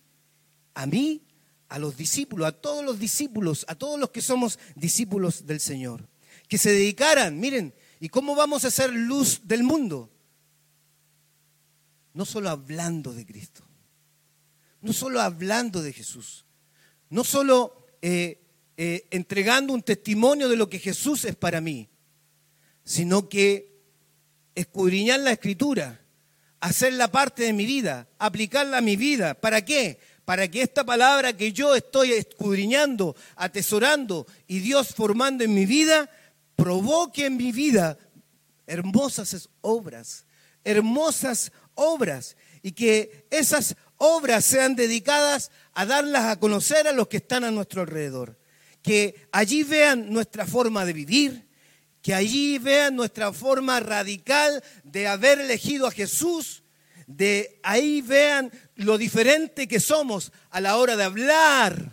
a 0.74 0.86
mí, 0.86 1.22
a 1.68 1.78
los 1.78 1.96
discípulos, 1.96 2.46
a 2.46 2.52
todos 2.52 2.84
los 2.84 2.98
discípulos, 2.98 3.64
a 3.68 3.74
todos 3.74 3.98
los 3.98 4.10
que 4.10 4.22
somos 4.22 4.58
discípulos 4.74 5.46
del 5.46 5.60
Señor. 5.60 6.08
Que 6.48 6.58
se 6.58 6.72
dedicaran, 6.72 7.38
miren, 7.40 7.74
¿y 8.00 8.08
cómo 8.08 8.34
vamos 8.34 8.64
a 8.64 8.70
ser 8.70 8.92
luz 8.92 9.40
del 9.44 9.62
mundo? 9.62 10.10
No 12.12 12.24
solo 12.24 12.50
hablando 12.50 13.12
de 13.12 13.26
Cristo, 13.26 13.64
no 14.80 14.92
solo 14.92 15.20
hablando 15.20 15.82
de 15.82 15.92
Jesús, 15.92 16.44
no 17.10 17.24
solo 17.24 17.86
eh, 18.02 18.40
eh, 18.76 19.08
entregando 19.10 19.72
un 19.72 19.82
testimonio 19.82 20.48
de 20.48 20.56
lo 20.56 20.68
que 20.68 20.78
Jesús 20.78 21.24
es 21.24 21.34
para 21.34 21.60
mí, 21.60 21.88
sino 22.84 23.28
que 23.28 23.80
escudriñar 24.54 25.20
la 25.20 25.32
escritura, 25.32 26.03
hacerla 26.64 27.12
parte 27.12 27.42
de 27.42 27.52
mi 27.52 27.66
vida, 27.66 28.08
aplicarla 28.18 28.78
a 28.78 28.80
mi 28.80 28.96
vida. 28.96 29.34
¿Para 29.34 29.62
qué? 29.66 30.00
Para 30.24 30.48
que 30.48 30.62
esta 30.62 30.82
palabra 30.82 31.36
que 31.36 31.52
yo 31.52 31.74
estoy 31.74 32.12
escudriñando, 32.12 33.14
atesorando 33.36 34.26
y 34.46 34.60
Dios 34.60 34.94
formando 34.94 35.44
en 35.44 35.52
mi 35.52 35.66
vida, 35.66 36.08
provoque 36.56 37.26
en 37.26 37.36
mi 37.36 37.52
vida 37.52 37.98
hermosas 38.66 39.50
obras, 39.60 40.24
hermosas 40.64 41.52
obras, 41.74 42.34
y 42.62 42.72
que 42.72 43.26
esas 43.30 43.76
obras 43.98 44.46
sean 44.46 44.74
dedicadas 44.74 45.50
a 45.74 45.84
darlas 45.84 46.24
a 46.24 46.40
conocer 46.40 46.88
a 46.88 46.92
los 46.92 47.08
que 47.08 47.18
están 47.18 47.44
a 47.44 47.50
nuestro 47.50 47.82
alrededor. 47.82 48.38
Que 48.80 49.28
allí 49.32 49.64
vean 49.64 50.10
nuestra 50.10 50.46
forma 50.46 50.86
de 50.86 50.94
vivir, 50.94 51.46
que 52.04 52.14
allí 52.14 52.58
vean 52.58 52.96
nuestra 52.96 53.32
forma 53.32 53.80
radical 53.80 54.62
de 54.82 55.08
haber 55.08 55.40
elegido 55.40 55.86
a 55.86 55.90
Jesús, 55.90 56.62
de 57.06 57.58
ahí 57.62 58.02
vean 58.02 58.52
lo 58.74 58.98
diferente 58.98 59.66
que 59.66 59.80
somos 59.80 60.30
a 60.50 60.60
la 60.60 60.76
hora 60.76 60.98
de 60.98 61.04
hablar, 61.04 61.92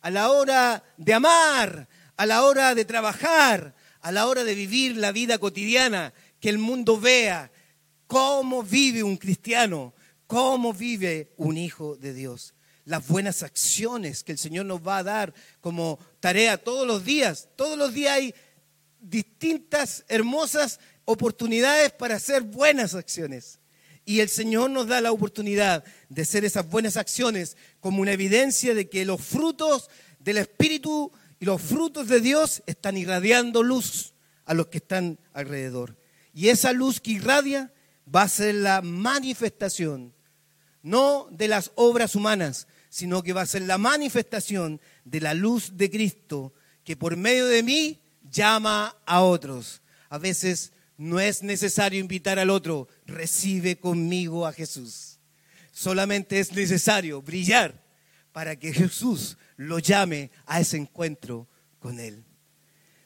a 0.00 0.10
la 0.10 0.30
hora 0.30 0.82
de 0.96 1.12
amar, 1.12 1.86
a 2.16 2.24
la 2.24 2.44
hora 2.44 2.74
de 2.74 2.86
trabajar, 2.86 3.74
a 4.00 4.10
la 4.10 4.26
hora 4.26 4.42
de 4.42 4.54
vivir 4.54 4.96
la 4.96 5.12
vida 5.12 5.36
cotidiana, 5.36 6.14
que 6.40 6.48
el 6.48 6.56
mundo 6.56 6.98
vea 6.98 7.52
cómo 8.06 8.62
vive 8.62 9.02
un 9.02 9.18
cristiano, 9.18 9.92
cómo 10.26 10.72
vive 10.72 11.34
un 11.36 11.58
hijo 11.58 11.96
de 11.96 12.14
Dios. 12.14 12.54
Las 12.86 13.06
buenas 13.06 13.42
acciones 13.42 14.24
que 14.24 14.32
el 14.32 14.38
Señor 14.38 14.64
nos 14.64 14.80
va 14.80 14.96
a 14.96 15.02
dar 15.02 15.34
como 15.60 15.98
tarea 16.20 16.56
todos 16.56 16.86
los 16.86 17.04
días. 17.04 17.50
Todos 17.54 17.76
los 17.76 17.92
días 17.92 18.14
hay 18.14 18.34
distintas, 19.02 20.04
hermosas 20.08 20.80
oportunidades 21.04 21.92
para 21.92 22.16
hacer 22.16 22.42
buenas 22.42 22.94
acciones. 22.94 23.58
Y 24.04 24.20
el 24.20 24.28
Señor 24.28 24.70
nos 24.70 24.86
da 24.86 25.00
la 25.00 25.12
oportunidad 25.12 25.84
de 26.08 26.22
hacer 26.22 26.44
esas 26.44 26.68
buenas 26.68 26.96
acciones 26.96 27.56
como 27.80 28.02
una 28.02 28.12
evidencia 28.12 28.74
de 28.74 28.88
que 28.88 29.04
los 29.04 29.20
frutos 29.20 29.90
del 30.18 30.38
Espíritu 30.38 31.12
y 31.38 31.44
los 31.44 31.60
frutos 31.60 32.08
de 32.08 32.20
Dios 32.20 32.62
están 32.66 32.96
irradiando 32.96 33.62
luz 33.62 34.14
a 34.44 34.54
los 34.54 34.68
que 34.68 34.78
están 34.78 35.18
alrededor. 35.32 35.96
Y 36.34 36.48
esa 36.48 36.72
luz 36.72 37.00
que 37.00 37.12
irradia 37.12 37.72
va 38.12 38.22
a 38.22 38.28
ser 38.28 38.56
la 38.56 38.82
manifestación 38.82 40.14
no 40.82 41.28
de 41.30 41.48
las 41.48 41.70
obras 41.76 42.16
humanas, 42.16 42.66
sino 42.88 43.22
que 43.22 43.32
va 43.32 43.42
a 43.42 43.46
ser 43.46 43.62
la 43.62 43.78
manifestación 43.78 44.80
de 45.04 45.20
la 45.20 45.34
luz 45.34 45.76
de 45.76 45.90
Cristo 45.90 46.52
que 46.84 46.96
por 46.96 47.16
medio 47.16 47.46
de 47.46 47.62
mí 47.62 48.01
llama 48.32 48.96
a 49.06 49.20
otros. 49.20 49.82
A 50.08 50.18
veces 50.18 50.72
no 50.96 51.20
es 51.20 51.42
necesario 51.42 52.00
invitar 52.00 52.38
al 52.38 52.50
otro, 52.50 52.88
recibe 53.06 53.78
conmigo 53.78 54.46
a 54.46 54.52
Jesús. 54.52 55.20
Solamente 55.70 56.40
es 56.40 56.52
necesario 56.52 57.22
brillar 57.22 57.80
para 58.32 58.56
que 58.56 58.72
Jesús 58.72 59.38
lo 59.56 59.78
llame 59.78 60.30
a 60.46 60.60
ese 60.60 60.78
encuentro 60.78 61.48
con 61.78 62.00
Él. 62.00 62.24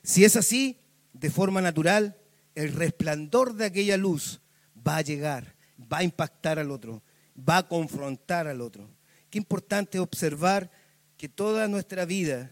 Si 0.02 0.24
es 0.24 0.36
así, 0.36 0.78
de 1.12 1.30
forma 1.30 1.60
natural, 1.60 2.16
el 2.54 2.72
resplandor 2.72 3.54
de 3.54 3.66
aquella 3.66 3.96
luz 3.96 4.40
va 4.86 4.96
a 4.98 5.02
llegar, 5.02 5.56
va 5.92 5.98
a 5.98 6.04
impactar 6.04 6.58
al 6.58 6.70
otro 6.70 7.02
va 7.36 7.58
a 7.58 7.68
confrontar 7.68 8.46
al 8.46 8.60
otro. 8.60 8.88
Qué 9.30 9.38
importante 9.38 9.98
observar 9.98 10.70
que 11.16 11.28
toda 11.28 11.68
nuestra 11.68 12.04
vida 12.04 12.50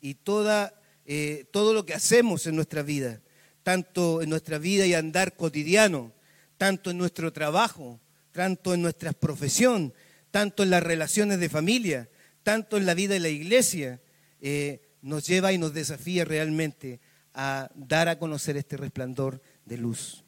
y 0.00 0.14
toda, 0.14 0.74
eh, 1.06 1.46
todo 1.52 1.72
lo 1.72 1.86
que 1.86 1.94
hacemos 1.94 2.46
en 2.46 2.56
nuestra 2.56 2.82
vida, 2.82 3.22
tanto 3.62 4.22
en 4.22 4.28
nuestra 4.28 4.58
vida 4.58 4.86
y 4.86 4.94
andar 4.94 5.36
cotidiano, 5.36 6.12
tanto 6.58 6.90
en 6.90 6.98
nuestro 6.98 7.32
trabajo, 7.32 8.00
tanto 8.32 8.74
en 8.74 8.82
nuestra 8.82 9.12
profesión, 9.12 9.94
tanto 10.30 10.64
en 10.64 10.70
las 10.70 10.82
relaciones 10.82 11.38
de 11.38 11.48
familia, 11.48 12.10
tanto 12.42 12.76
en 12.76 12.86
la 12.86 12.94
vida 12.94 13.14
de 13.14 13.20
la 13.20 13.28
iglesia, 13.28 14.00
eh, 14.40 14.82
nos 15.00 15.26
lleva 15.26 15.52
y 15.52 15.58
nos 15.58 15.72
desafía 15.72 16.24
realmente 16.24 17.00
a 17.34 17.70
dar 17.74 18.08
a 18.08 18.18
conocer 18.18 18.56
este 18.56 18.76
resplandor 18.76 19.40
de 19.64 19.78
luz. 19.78 20.24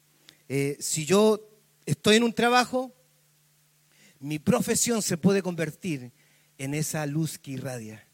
Eh, 0.47 0.77
si 0.79 1.05
yo 1.05 1.49
estoy 1.85 2.15
en 2.15 2.23
un 2.23 2.33
trabajo, 2.33 2.95
mi 4.19 4.39
profesión 4.39 5.01
se 5.01 5.17
puede 5.17 5.41
convertir 5.41 6.11
en 6.57 6.73
esa 6.73 7.05
luz 7.05 7.37
que 7.37 7.51
irradia, 7.51 8.07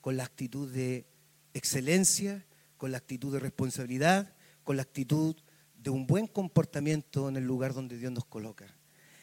con 0.00 0.16
la 0.16 0.24
actitud 0.24 0.68
de 0.68 1.06
excelencia, 1.54 2.46
con 2.76 2.90
la 2.90 2.98
actitud 2.98 3.32
de 3.32 3.38
responsabilidad, 3.38 4.34
con 4.64 4.76
la 4.76 4.82
actitud 4.82 5.36
de 5.76 5.90
un 5.90 6.06
buen 6.06 6.26
comportamiento 6.26 7.28
en 7.28 7.36
el 7.36 7.44
lugar 7.44 7.74
donde 7.74 7.98
Dios 7.98 8.12
nos 8.12 8.24
coloca. 8.24 8.66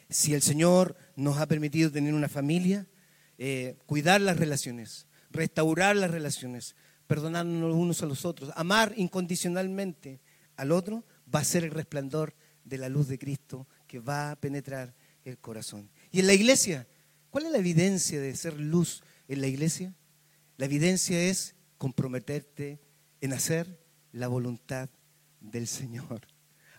Si 0.10 0.34
el 0.34 0.42
Señor 0.42 0.96
nos 1.16 1.38
ha 1.38 1.48
permitido 1.48 1.92
tener 1.92 2.14
una 2.14 2.30
familia, 2.30 2.88
eh, 3.38 3.78
cuidar 3.86 4.22
las 4.22 4.38
relaciones, 4.38 5.08
restaurar 5.30 5.96
las 5.96 6.12
relaciones, 6.12 6.76
perdonarnos 7.08 7.76
unos 7.76 8.02
a 8.04 8.06
los 8.06 8.26
otros, 8.26 8.52
amar 8.56 8.94
incondicionalmente 8.98 10.22
al 10.56 10.72
otro, 10.72 11.06
va 11.34 11.40
a 11.40 11.46
ser 11.46 11.64
el 11.64 11.72
resplandor 11.72 12.36
de 12.64 12.78
la 12.78 12.90
luz 12.90 13.08
de 13.08 13.20
Cristo 13.20 13.68
que 13.88 14.00
va 14.00 14.32
a 14.32 14.36
penetrar 14.36 14.96
el 15.24 15.38
corazón. 15.38 15.90
Y 16.12 16.20
en 16.20 16.28
la 16.28 16.34
iglesia, 16.34 16.88
¿cuál 17.30 17.46
es 17.46 17.52
la 17.52 17.58
evidencia 17.58 18.20
de 18.20 18.36
ser 18.36 18.60
luz 18.60 19.04
en 19.28 19.42
la 19.42 19.48
iglesia? 19.48 19.94
La 20.58 20.66
evidencia 20.66 21.22
es 21.22 21.56
comprometerte 21.80 22.80
en 23.22 23.34
hacer 23.34 23.80
la 24.12 24.28
voluntad 24.28 24.90
del 25.40 25.68
Señor. 25.68 26.22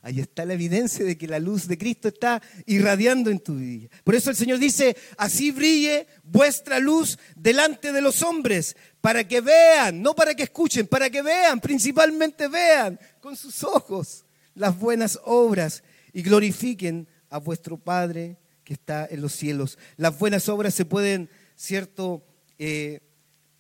Ahí 0.03 0.21
está 0.21 0.45
la 0.45 0.55
evidencia 0.55 1.05
de 1.05 1.19
que 1.19 1.27
la 1.27 1.39
luz 1.39 1.67
de 1.67 1.77
Cristo 1.77 2.09
está 2.09 2.41
irradiando 2.65 3.31
en 3.31 3.41
tu 3.41 3.57
vida. 3.57 3.89
Por 4.05 4.15
eso 4.15 4.31
el 4.31 4.37
Señor 4.37 4.59
dice, 4.59 4.97
así 5.19 5.51
brille 5.51 6.07
vuestra 6.23 6.79
luz 6.79 7.19
delante 7.35 7.93
de 7.93 8.01
los 8.01 8.23
hombres, 8.23 8.77
para 9.01 9.27
que 9.27 9.41
vean, 9.41 10.01
no 10.01 10.15
para 10.15 10.35
que 10.35 10.45
escuchen, 10.45 10.87
para 10.87 11.11
que 11.11 11.23
vean, 11.23 11.61
principalmente 11.61 12.49
vean 12.49 12.99
con 13.21 13.37
sus 13.37 13.65
ojos 13.65 14.25
las 14.55 14.79
buenas 14.79 15.19
obras 15.25 15.83
y 16.13 16.23
glorifiquen 16.23 17.09
a 17.29 17.39
vuestro 17.39 17.79
Padre 17.79 18.39
que 18.65 18.75
está 18.75 19.07
en 19.11 19.21
los 19.21 19.33
cielos. 19.33 19.79
Las 19.97 20.19
buenas 20.19 20.49
obras 20.49 20.75
se 20.75 20.85
pueden, 20.85 21.29
cierto, 21.57 22.25
eh, 22.59 23.01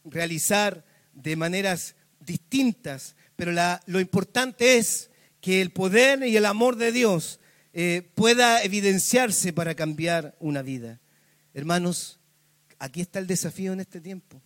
realizar 0.05 0.85
de 1.23 1.37
maneras 1.37 1.95
distintas, 2.21 3.17
pero 3.37 3.53
lo 3.87 4.01
importante 4.01 4.77
es 4.77 5.11
que 5.41 5.61
el 5.61 5.71
poder 5.71 6.23
y 6.25 6.37
el 6.37 6.47
amor 6.47 6.77
de 6.77 6.93
Dios 6.93 7.41
eh, 7.73 8.11
pueda 8.15 8.63
evidenciarse 8.63 9.53
para 9.53 9.75
cambiar 9.75 10.37
una 10.41 10.63
vida. 10.63 11.01
Hermanos, 11.55 12.21
aquí 12.79 13.01
está 13.01 13.19
el 13.19 13.27
desafío 13.27 13.73
en 13.73 13.81
este 13.81 14.01
tiempo, 14.01 14.41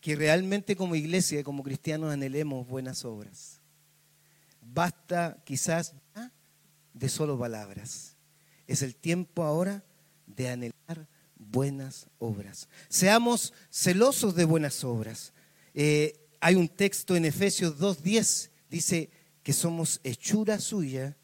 que 0.00 0.16
realmente 0.16 0.76
como 0.76 0.94
iglesia, 0.94 1.44
como 1.44 1.62
cristianos 1.62 2.12
anhelemos 2.12 2.66
buenas 2.66 3.04
obras. 3.04 3.60
Basta 4.60 5.42
quizás 5.44 5.94
de 6.92 7.08
solo 7.08 7.38
palabras. 7.38 8.16
Es 8.66 8.82
el 8.82 8.94
tiempo 8.94 9.44
ahora 9.44 9.82
de 10.26 10.48
anhelar 10.48 11.08
buenas 11.36 12.06
obras. 12.18 12.68
Seamos 12.88 13.54
celosos 13.70 14.34
de 14.34 14.44
buenas 14.44 14.84
obras. 14.84 15.32
Eh, 15.80 16.18
hay 16.40 16.56
un 16.56 16.66
texto 16.66 17.14
en 17.14 17.24
Efesios 17.24 17.78
2.10, 17.78 18.50
dice 18.68 19.10
que 19.44 19.52
somos 19.52 20.00
hechura 20.02 20.58
suya, 20.58 21.16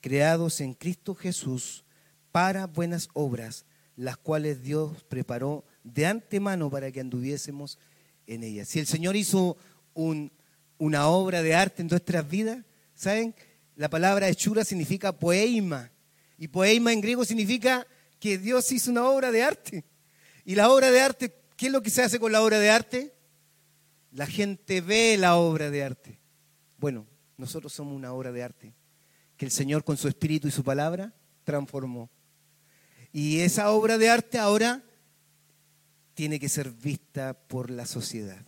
creados 0.00 0.62
en 0.62 0.72
Cristo 0.72 1.14
Jesús 1.14 1.84
para 2.32 2.66
buenas 2.66 3.10
obras, 3.12 3.66
las 3.96 4.16
cuales 4.16 4.62
Dios 4.62 5.04
preparó 5.04 5.66
de 5.84 6.06
antemano 6.06 6.70
para 6.70 6.90
que 6.90 7.00
anduviésemos 7.00 7.78
en 8.26 8.42
ellas. 8.42 8.68
Si 8.68 8.78
el 8.78 8.86
Señor 8.86 9.16
hizo 9.16 9.58
una 9.92 11.08
obra 11.08 11.42
de 11.42 11.54
arte 11.54 11.82
en 11.82 11.88
nuestras 11.88 12.26
vidas, 12.26 12.64
¿saben? 12.94 13.34
La 13.76 13.90
palabra 13.90 14.30
hechura 14.30 14.64
significa 14.64 15.12
poema. 15.12 15.90
Y 16.38 16.48
poema 16.48 16.94
en 16.94 17.02
griego 17.02 17.26
significa 17.26 17.86
que 18.18 18.38
Dios 18.38 18.72
hizo 18.72 18.92
una 18.92 19.06
obra 19.06 19.30
de 19.30 19.42
arte. 19.42 19.84
Y 20.46 20.54
la 20.54 20.70
obra 20.70 20.90
de 20.90 21.02
arte, 21.02 21.34
¿qué 21.54 21.66
es 21.66 21.72
lo 21.72 21.82
que 21.82 21.90
se 21.90 22.02
hace 22.02 22.18
con 22.18 22.32
la 22.32 22.40
obra 22.40 22.58
de 22.58 22.70
arte? 22.70 23.19
La 24.12 24.26
gente 24.26 24.80
ve 24.80 25.16
la 25.16 25.36
obra 25.36 25.70
de 25.70 25.84
arte. 25.84 26.20
Bueno, 26.78 27.06
nosotros 27.36 27.72
somos 27.72 27.94
una 27.94 28.12
obra 28.12 28.32
de 28.32 28.42
arte 28.42 28.74
que 29.36 29.44
el 29.44 29.50
Señor 29.50 29.84
con 29.84 29.96
su 29.96 30.08
espíritu 30.08 30.48
y 30.48 30.50
su 30.50 30.62
palabra 30.62 31.14
transformó. 31.44 32.10
Y 33.12 33.40
esa 33.40 33.70
obra 33.70 33.98
de 33.98 34.10
arte 34.10 34.38
ahora 34.38 34.82
tiene 36.14 36.38
que 36.38 36.48
ser 36.48 36.70
vista 36.70 37.34
por 37.34 37.70
la 37.70 37.86
sociedad. 37.86 38.44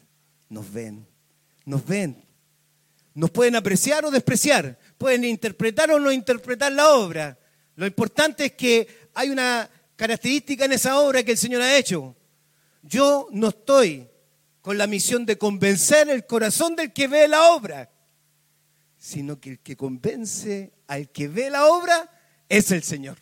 Nos 0.49 0.71
ven, 0.71 1.07
nos 1.65 1.87
ven. 1.87 2.25
Nos 3.15 3.31
pueden 3.31 3.57
apreciar 3.57 4.05
o 4.05 4.11
despreciar, 4.11 4.79
pueden 4.99 5.25
interpretar 5.25 5.91
o 5.91 5.99
no 5.99 6.13
interpretar 6.13 6.73
la 6.73 6.91
obra. 6.93 7.39
Lo 7.77 7.87
importante 7.87 8.47
es 8.47 8.53
que 8.53 8.89
hay 9.15 9.31
una 9.31 9.71
característica 9.97 10.65
en 10.65 10.73
esa 10.73 10.99
obra 11.01 11.23
que 11.23 11.33
el 11.33 11.39
Señor 11.39 11.63
ha 11.63 11.77
hecho. 11.77 12.17
Yo 12.83 13.29
no 13.31 13.49
estoy 13.49 14.09
con 14.63 14.79
la 14.79 14.87
misión 14.87 15.27
de 15.27 15.37
convencer 15.37 16.09
el 16.09 16.25
corazón 16.25 16.77
del 16.77 16.93
que 16.93 17.09
ve 17.09 17.27
la 17.29 17.51
obra, 17.51 17.91
sino 18.97 19.41
que 19.41 19.51
el 19.51 19.59
que 19.59 19.77
convence 19.77 20.73
al 20.87 21.11
que 21.11 21.27
ve 21.27 21.51
la 21.51 21.67
obra 21.67 22.09
es 22.49 22.71
el 22.71 22.85
Señor. 22.85 23.19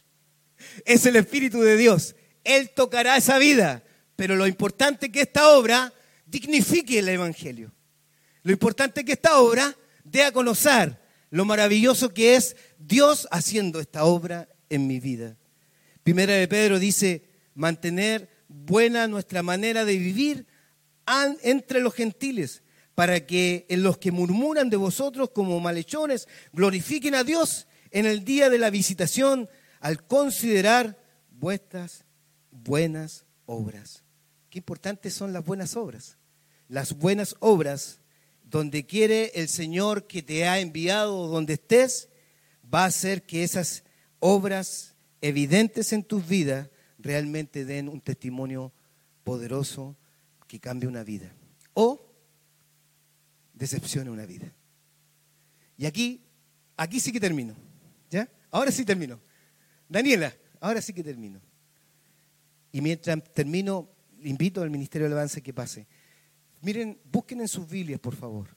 Es 0.84 1.06
el 1.06 1.16
Espíritu 1.16 1.62
de 1.62 1.78
Dios. 1.78 2.14
Él 2.44 2.70
tocará 2.76 3.16
esa 3.16 3.38
vida, 3.38 3.82
pero 4.16 4.36
lo 4.36 4.46
importante 4.46 5.06
es 5.06 5.12
que 5.12 5.22
esta 5.22 5.48
obra 5.56 5.92
dignifique 6.26 6.98
el 6.98 7.08
Evangelio. 7.08 7.72
Lo 8.42 8.52
importante 8.52 9.00
es 9.00 9.06
que 9.06 9.12
esta 9.12 9.40
obra 9.40 9.74
dé 10.04 10.24
a 10.24 10.32
conocer 10.32 11.00
lo 11.30 11.46
maravilloso 11.46 12.12
que 12.12 12.36
es 12.36 12.54
Dios 12.78 13.26
haciendo 13.30 13.80
esta 13.80 14.04
obra 14.04 14.48
en 14.68 14.86
mi 14.86 15.00
vida. 15.00 15.38
Primera 16.02 16.34
de 16.34 16.48
Pedro 16.48 16.78
dice, 16.78 17.24
mantener 17.54 18.28
buena 18.48 19.08
nuestra 19.08 19.42
manera 19.42 19.86
de 19.86 19.96
vivir 19.96 20.46
entre 21.42 21.80
los 21.80 21.94
gentiles, 21.94 22.62
para 22.94 23.26
que 23.26 23.66
en 23.68 23.82
los 23.82 23.98
que 23.98 24.12
murmuran 24.12 24.70
de 24.70 24.76
vosotros 24.76 25.30
como 25.30 25.58
malhechones 25.60 26.28
glorifiquen 26.52 27.14
a 27.14 27.24
Dios 27.24 27.66
en 27.90 28.06
el 28.06 28.24
día 28.24 28.50
de 28.50 28.58
la 28.58 28.70
visitación 28.70 29.48
al 29.80 30.06
considerar 30.06 30.98
vuestras 31.30 32.04
buenas 32.50 33.24
obras. 33.46 34.04
Qué 34.50 34.58
importantes 34.58 35.14
son 35.14 35.32
las 35.32 35.44
buenas 35.44 35.76
obras. 35.76 36.18
Las 36.68 36.96
buenas 36.96 37.34
obras, 37.40 38.00
donde 38.44 38.84
quiere 38.84 39.32
el 39.34 39.48
Señor 39.48 40.06
que 40.06 40.22
te 40.22 40.46
ha 40.46 40.60
enviado, 40.60 41.26
donde 41.28 41.54
estés, 41.54 42.08
va 42.72 42.82
a 42.82 42.88
hacer 42.88 43.22
que 43.22 43.42
esas 43.42 43.84
obras 44.18 44.94
evidentes 45.20 45.92
en 45.92 46.04
tus 46.04 46.26
vidas 46.26 46.68
realmente 46.98 47.64
den 47.64 47.88
un 47.88 48.00
testimonio 48.00 48.72
poderoso 49.24 49.96
que 50.50 50.58
cambie 50.58 50.88
una 50.88 51.04
vida 51.04 51.32
o 51.74 52.12
decepcione 53.54 54.10
una 54.10 54.26
vida. 54.26 54.52
Y 55.76 55.86
aquí, 55.86 56.24
aquí 56.76 56.98
sí 56.98 57.12
que 57.12 57.20
termino. 57.20 57.54
¿Ya? 58.10 58.28
Ahora 58.50 58.72
sí 58.72 58.84
termino. 58.84 59.20
Daniela, 59.88 60.34
ahora 60.58 60.82
sí 60.82 60.92
que 60.92 61.04
termino. 61.04 61.40
Y 62.72 62.80
mientras 62.80 63.22
termino, 63.32 63.90
invito 64.22 64.60
al 64.60 64.70
Ministerio 64.70 65.06
del 65.06 65.16
Avance 65.16 65.40
que 65.40 65.54
pase. 65.54 65.86
Miren, 66.62 66.98
busquen 67.04 67.42
en 67.42 67.48
sus 67.48 67.68
Biblias, 67.68 68.00
por 68.00 68.16
favor. 68.16 68.48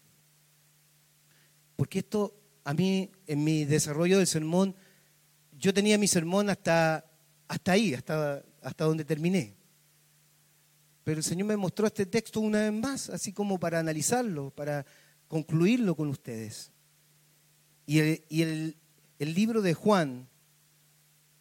Porque 1.76 2.00
esto, 2.00 2.36
a 2.64 2.74
mí, 2.74 3.12
en 3.28 3.44
mi 3.44 3.66
desarrollo 3.66 4.18
del 4.18 4.26
sermón, 4.26 4.76
yo 5.52 5.76
tenía 5.76 6.00
mi 6.00 6.08
sermón 6.08 6.50
hasta, 6.50 7.06
hasta 7.48 7.72
ahí, 7.72 7.94
hasta, 7.94 8.44
hasta 8.64 8.84
donde 8.84 9.06
terminé. 9.06 9.62
Pero 11.04 11.18
el 11.18 11.24
Señor 11.24 11.48
me 11.48 11.58
mostró 11.58 11.88
este 11.88 12.06
texto 12.06 12.40
una 12.40 12.62
vez 12.62 12.74
más, 12.74 13.10
así 13.10 13.34
como 13.34 13.60
para 13.60 13.80
analizarlo, 13.80 14.52
para 14.52 14.86
concluirlo 15.28 15.96
con 15.96 16.08
ustedes. 16.08 16.72
Y 17.86 18.00
el, 18.00 18.78
libro 19.20 19.62
de 19.62 19.74
Juan, 19.74 20.30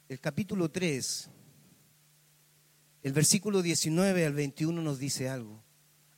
el 0.08 0.18
capítulo 0.18 0.70
3, 0.70 1.30
el 3.02 3.12
versículo 3.12 3.62
19 3.62 4.26
al 4.26 4.32
21 4.32 4.82
nos 4.82 4.98
dice 4.98 5.28
algo, 5.28 5.62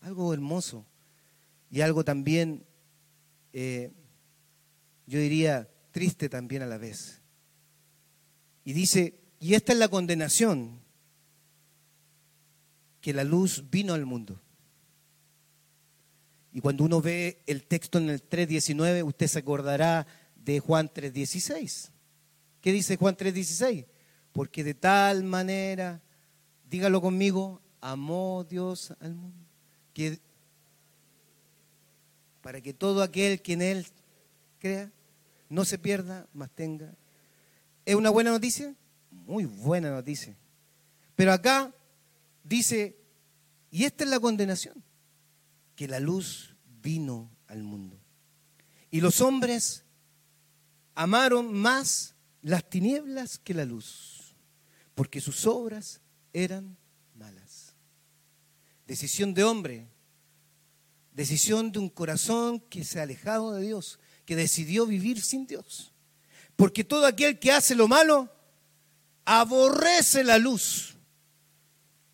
algo 0.01 0.33
hermoso 0.33 0.87
y 1.71 1.83
algo 1.83 2.05
también, 2.05 2.65
eh, 3.53 3.93
yo 5.07 5.19
diría, 5.19 5.69
triste 5.91 6.29
también 6.29 6.63
a 6.63 6.67
la 6.67 6.79
vez. 6.79 7.21
Y 8.65 8.73
dice, 8.73 9.21
y 9.39 9.55
esta 9.55 9.73
es 9.73 9.79
la 9.79 9.89
condenación, 9.89 10.84
que 13.05 13.13
la 13.13 13.23
luz 13.23 13.63
vino 13.71 13.93
al 13.93 14.07
mundo. 14.07 14.41
Y 16.55 16.63
cuando 16.63 16.85
uno 16.85 17.03
ve 17.03 17.43
el 17.47 17.65
texto 17.65 17.99
en 17.99 18.09
el 18.09 18.27
3.19, 18.27 19.05
usted 19.05 19.27
se 19.27 19.41
acordará 19.41 20.07
de 20.35 20.59
Juan 20.59 20.89
3.16. 20.89 21.91
¿Qué 22.63 22.73
dice 22.73 22.97
Juan 22.97 23.15
3.16? 23.15 23.85
Porque 24.33 24.65
de 24.65 24.73
tal 24.73 25.23
manera, 25.23 26.01
dígalo 26.71 27.03
conmigo, 27.03 27.61
amó 27.83 28.47
Dios 28.49 28.95
al 29.01 29.15
mundo, 29.15 29.45
que 29.93 30.19
para 32.41 32.63
que 32.63 32.73
todo 32.73 33.03
aquel 33.03 33.43
que 33.43 33.53
en 33.53 33.61
él 33.61 33.87
crea 34.61 34.91
no 35.51 35.67
se 35.67 35.79
pierda, 35.79 36.27
mas 36.33 36.49
tenga. 36.53 36.95
¿Es 37.85 37.97
una 37.97 38.09
buena 38.09 38.31
noticia? 38.31 38.75
Muy 39.11 39.45
buena 39.45 39.91
noticia. 39.91 40.35
Pero 41.17 41.35
acá 41.35 41.71
dice, 42.45 42.97
y 43.71 43.85
esta 43.85 44.05
es 44.05 44.11
la 44.11 44.21
condenación, 44.21 44.85
que 45.75 45.89
la 45.89 45.99
luz 45.99 46.55
vino 46.81 47.35
al 47.49 47.65
mundo. 47.65 48.01
Y 48.91 49.01
los 49.01 49.21
hombres 49.21 49.85
amaron 50.95 51.53
más 51.53 52.15
las 52.43 52.69
tinieblas 52.69 53.39
que 53.39 53.55
la 53.55 53.65
luz, 53.65 54.37
porque 54.95 55.21
sus 55.21 55.47
obras 55.47 56.01
eran 56.33 56.77
malas. 57.17 57.75
Decisión 58.87 59.35
de 59.35 59.43
hombre, 59.43 59.89
decisión 61.13 61.73
de 61.73 61.79
un 61.81 61.89
corazón 61.89 62.61
que 62.61 62.85
se 62.85 63.01
ha 63.01 63.05
alejado 63.05 63.53
de 63.53 63.63
Dios, 63.63 63.99
que 64.27 64.37
decidió 64.37 64.87
vivir 64.87 65.21
sin 65.21 65.47
Dios. 65.47 65.93
Porque 66.55 66.85
todo 66.85 67.07
aquel 67.07 67.39
que 67.39 67.51
hace 67.51 67.75
lo 67.75 67.89
malo 67.89 68.31
aborrece 69.25 70.23
la 70.23 70.39
luz 70.39 70.94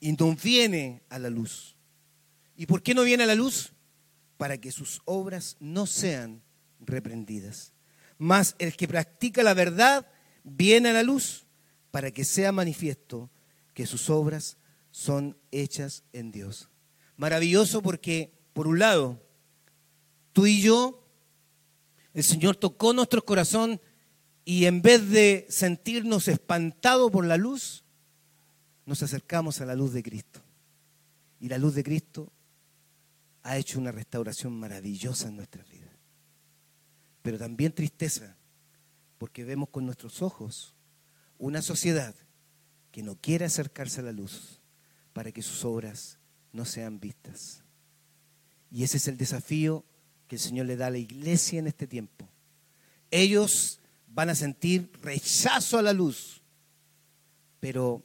y 0.01 0.13
no 0.13 0.35
viene 0.35 1.03
a 1.11 1.19
la 1.19 1.31
luz. 1.31 1.77
¿Y 2.57 2.67
por 2.67 2.83
qué 2.83 2.95
no 2.95 3.03
viene 3.03 3.25
a 3.25 3.27
la 3.27 3.35
luz? 3.35 3.73
Para 4.37 4.59
que 4.59 4.73
sus 4.73 5.01
obras 5.05 5.57
no 5.61 5.87
sean 5.87 6.43
reprendidas. 6.81 7.73
Mas 8.19 8.57
el 8.59 8.77
que 8.77 8.89
practica 8.89 9.43
la 9.43 9.55
verdad 9.55 10.07
viene 10.43 10.89
a 10.89 10.95
la 10.95 11.03
luz 11.03 11.47
para 11.91 12.11
que 12.11 12.25
sea 12.25 12.53
manifiesto 12.53 13.31
que 13.75 13.87
sus 13.87 14.11
obras 14.11 14.57
son 14.91 15.39
hechas 15.51 16.05
en 16.13 16.31
Dios. 16.31 16.69
Maravilloso 17.17 17.83
porque, 17.83 18.33
por 18.53 18.67
un 18.67 18.79
lado, 18.79 19.23
tú 20.33 20.47
y 20.47 20.61
yo, 20.61 21.07
el 22.15 22.25
Señor 22.25 22.57
tocó 22.57 22.93
nuestro 22.93 23.25
corazón 23.25 23.81
y 24.45 24.67
en 24.67 24.83
vez 24.83 25.11
de 25.11 25.47
sentirnos 25.49 26.29
espantados 26.29 27.11
por 27.11 27.27
la 27.27 27.37
luz, 27.37 27.85
nos 28.87 29.03
acercamos 29.03 29.61
a 29.61 29.67
la 29.67 29.75
luz 29.75 29.93
de 29.93 30.03
Cristo. 30.03 30.41
Y 31.39 31.49
la 31.49 31.59
luz 31.59 31.75
de 31.75 31.85
Cristo 31.85 32.33
ha 33.43 33.57
hecho 33.57 33.79
una 33.79 33.93
restauración 33.93 34.59
maravillosa 34.59 35.29
en 35.29 35.37
nuestras 35.37 35.69
vidas. 35.69 35.91
Pero 37.23 37.39
también 37.39 37.73
tristeza, 37.73 38.37
porque 39.19 39.45
vemos 39.45 39.69
con 39.71 39.85
nuestros 39.85 40.23
ojos 40.23 40.75
una 41.39 41.63
sociedad 41.63 42.15
que 42.91 43.03
no 43.03 43.17
quiere 43.17 43.45
acercarse 43.45 44.01
a 44.01 44.05
la 44.05 44.13
luz 44.13 44.61
para 45.13 45.33
que 45.33 45.43
sus 45.43 45.65
obras 45.65 46.19
no 46.53 46.65
sean 46.65 47.01
vistas. 47.01 47.63
Y 48.71 48.85
ese 48.85 48.99
es 48.99 49.09
el 49.09 49.17
desafío 49.17 49.85
que 50.29 50.37
el 50.37 50.41
Señor 50.41 50.67
le 50.67 50.77
da 50.77 50.89
a 50.89 50.91
la 50.91 50.99
iglesia 50.99 51.59
en 51.59 51.67
este 51.67 51.87
tiempo. 51.87 52.29
Ellos 53.11 53.81
van 54.07 54.31
a 54.31 54.35
sentir 54.35 54.91
rechazo 55.03 55.79
a 55.79 55.83
la 55.83 55.93
luz, 55.93 56.43
pero 57.59 58.05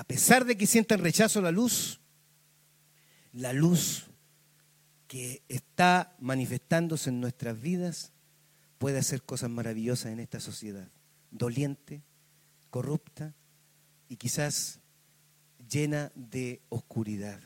a 0.00 0.04
pesar 0.04 0.46
de 0.46 0.56
que 0.56 0.66
sientan 0.66 1.00
rechazo 1.00 1.40
a 1.40 1.42
la 1.42 1.50
luz, 1.50 2.00
la 3.34 3.52
luz 3.52 4.06
que 5.06 5.42
está 5.46 6.16
manifestándose 6.18 7.10
en 7.10 7.20
nuestras 7.20 7.60
vidas 7.60 8.14
puede 8.78 8.98
hacer 8.98 9.22
cosas 9.22 9.50
maravillosas 9.50 10.10
en 10.10 10.20
esta 10.20 10.40
sociedad, 10.40 10.88
doliente, 11.30 12.02
corrupta 12.70 13.34
y 14.08 14.16
quizás 14.16 14.80
llena 15.68 16.10
de 16.14 16.62
oscuridad, 16.70 17.38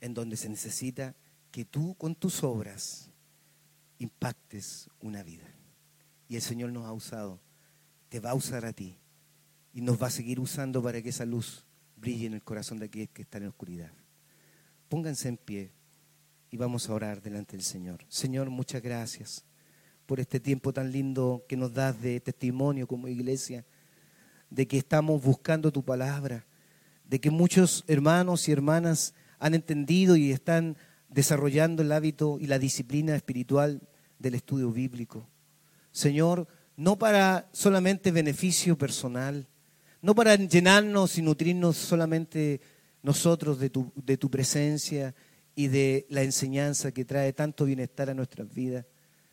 en 0.00 0.14
donde 0.14 0.38
se 0.38 0.48
necesita 0.48 1.14
que 1.50 1.66
tú 1.66 1.94
con 1.96 2.14
tus 2.14 2.42
obras 2.42 3.10
impactes 3.98 4.88
una 5.00 5.22
vida. 5.22 5.44
Y 6.26 6.36
el 6.36 6.42
Señor 6.42 6.72
nos 6.72 6.86
ha 6.86 6.92
usado, 6.94 7.38
te 8.08 8.18
va 8.18 8.30
a 8.30 8.34
usar 8.34 8.64
a 8.64 8.72
ti 8.72 8.98
y 9.74 9.82
nos 9.82 10.02
va 10.02 10.06
a 10.06 10.10
seguir 10.10 10.40
usando 10.40 10.82
para 10.82 11.02
que 11.02 11.10
esa 11.10 11.26
luz 11.26 11.65
brille 12.06 12.26
en 12.26 12.34
el 12.34 12.42
corazón 12.42 12.78
de 12.78 12.86
aquellos 12.86 13.08
que 13.12 13.22
están 13.22 13.42
en 13.42 13.48
oscuridad. 13.48 13.90
Pónganse 14.88 15.28
en 15.28 15.36
pie 15.36 15.72
y 16.52 16.56
vamos 16.56 16.88
a 16.88 16.94
orar 16.94 17.20
delante 17.20 17.56
del 17.56 17.64
Señor. 17.64 18.04
Señor, 18.08 18.48
muchas 18.48 18.80
gracias 18.80 19.44
por 20.06 20.20
este 20.20 20.38
tiempo 20.38 20.72
tan 20.72 20.92
lindo 20.92 21.44
que 21.48 21.56
nos 21.56 21.72
das 21.72 22.00
de 22.00 22.20
testimonio 22.20 22.86
como 22.86 23.08
iglesia, 23.08 23.66
de 24.50 24.68
que 24.68 24.78
estamos 24.78 25.20
buscando 25.20 25.72
tu 25.72 25.84
palabra, 25.84 26.46
de 27.02 27.20
que 27.20 27.32
muchos 27.32 27.82
hermanos 27.88 28.48
y 28.48 28.52
hermanas 28.52 29.12
han 29.40 29.54
entendido 29.54 30.14
y 30.14 30.30
están 30.30 30.76
desarrollando 31.08 31.82
el 31.82 31.90
hábito 31.90 32.38
y 32.38 32.46
la 32.46 32.60
disciplina 32.60 33.16
espiritual 33.16 33.82
del 34.20 34.36
estudio 34.36 34.70
bíblico. 34.70 35.28
Señor, 35.90 36.46
no 36.76 37.00
para 37.00 37.48
solamente 37.50 38.12
beneficio 38.12 38.78
personal, 38.78 39.48
no 40.06 40.14
para 40.14 40.36
llenarnos 40.36 41.18
y 41.18 41.22
nutrirnos 41.22 41.76
solamente 41.76 42.60
nosotros 43.02 43.58
de 43.58 43.70
tu, 43.70 43.90
de 43.96 44.16
tu 44.16 44.30
presencia 44.30 45.16
y 45.56 45.66
de 45.66 46.06
la 46.10 46.22
enseñanza 46.22 46.92
que 46.92 47.04
trae 47.04 47.32
tanto 47.32 47.64
bienestar 47.64 48.08
a 48.08 48.14
nuestras 48.14 48.54
vidas, 48.54 48.86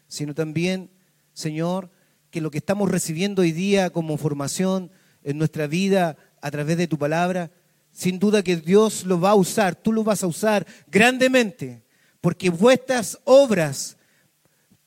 sino 0.07 0.33
también, 0.33 0.89
Señor, 1.31 1.91
que 2.31 2.41
lo 2.41 2.49
que 2.49 2.57
estamos 2.57 2.89
recibiendo 2.89 3.43
hoy 3.43 3.51
día 3.51 3.91
como 3.91 4.17
formación 4.17 4.89
en 5.21 5.37
nuestra 5.37 5.67
vida 5.67 6.17
a 6.41 6.49
través 6.49 6.75
de 6.77 6.87
tu 6.87 6.97
palabra, 6.97 7.51
sin 7.91 8.17
duda 8.17 8.41
que 8.41 8.55
Dios 8.55 9.05
lo 9.05 9.21
va 9.21 9.29
a 9.29 9.35
usar, 9.35 9.75
tú 9.75 9.93
lo 9.93 10.03
vas 10.03 10.23
a 10.23 10.27
usar 10.27 10.65
grandemente, 10.87 11.83
porque 12.19 12.49
vuestras 12.49 13.19
obras 13.25 13.95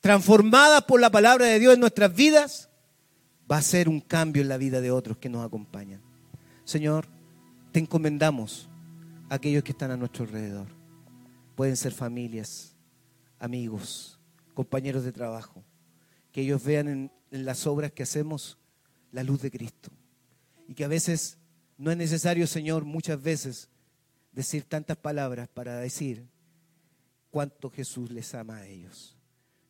transformadas 0.01 0.83
por 0.83 0.99
la 0.99 1.11
palabra 1.11 1.45
de 1.45 1.59
Dios 1.59 1.75
en 1.75 1.79
nuestras 1.79 2.13
vidas, 2.13 2.66
va 3.49 3.57
a 3.57 3.61
ser 3.61 3.87
un 3.87 4.01
cambio 4.01 4.41
en 4.41 4.49
la 4.49 4.57
vida 4.57 4.81
de 4.81 4.91
otros 4.91 5.17
que 5.17 5.29
nos 5.29 5.45
acompañan. 5.45 6.01
Señor, 6.65 7.07
te 7.71 7.79
encomendamos 7.79 8.69
a 9.29 9.35
aquellos 9.35 9.63
que 9.63 9.71
están 9.71 9.91
a 9.91 9.97
nuestro 9.97 10.25
alrededor. 10.25 10.67
Pueden 11.55 11.77
ser 11.77 11.93
familias, 11.93 12.75
amigos, 13.39 14.19
compañeros 14.53 15.03
de 15.03 15.13
trabajo. 15.13 15.63
Que 16.31 16.41
ellos 16.41 16.63
vean 16.63 16.87
en, 16.87 17.11
las 17.31 17.67
obras 17.67 17.91
que 17.91 18.03
hacemos 18.03 18.57
la 19.11 19.23
luz 19.23 19.41
de 19.41 19.51
Cristo. 19.51 19.89
Y 20.67 20.73
que 20.73 20.83
a 20.83 20.89
veces 20.89 21.37
no 21.77 21.91
es 21.91 21.97
necesario, 21.97 22.47
Señor, 22.47 22.83
muchas 22.83 23.21
veces 23.21 23.69
decir 24.33 24.63
tantas 24.63 24.97
palabras 24.97 25.47
para 25.47 25.77
decir 25.77 26.27
cuánto 27.31 27.69
Jesús 27.69 28.11
les 28.11 28.33
ama 28.35 28.57
a 28.57 28.67
ellos, 28.67 29.17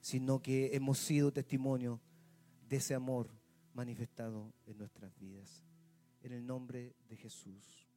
sino 0.01 0.41
que 0.41 0.75
hemos 0.75 0.97
sido 0.97 1.31
testimonio 1.31 1.99
de 2.67 2.77
ese 2.77 2.95
amor 2.95 3.36
manifestado 3.77 4.55
en 4.65 4.79
nuestras 4.79 5.15
vidas. 5.19 5.63
En 6.23 6.33
el 6.33 6.45
nombre 6.45 6.95
de 7.07 7.15
Jesús. 7.15 7.87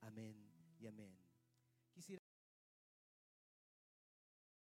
Amén 0.00 0.34
y 0.80 0.88
amén. 0.88 1.21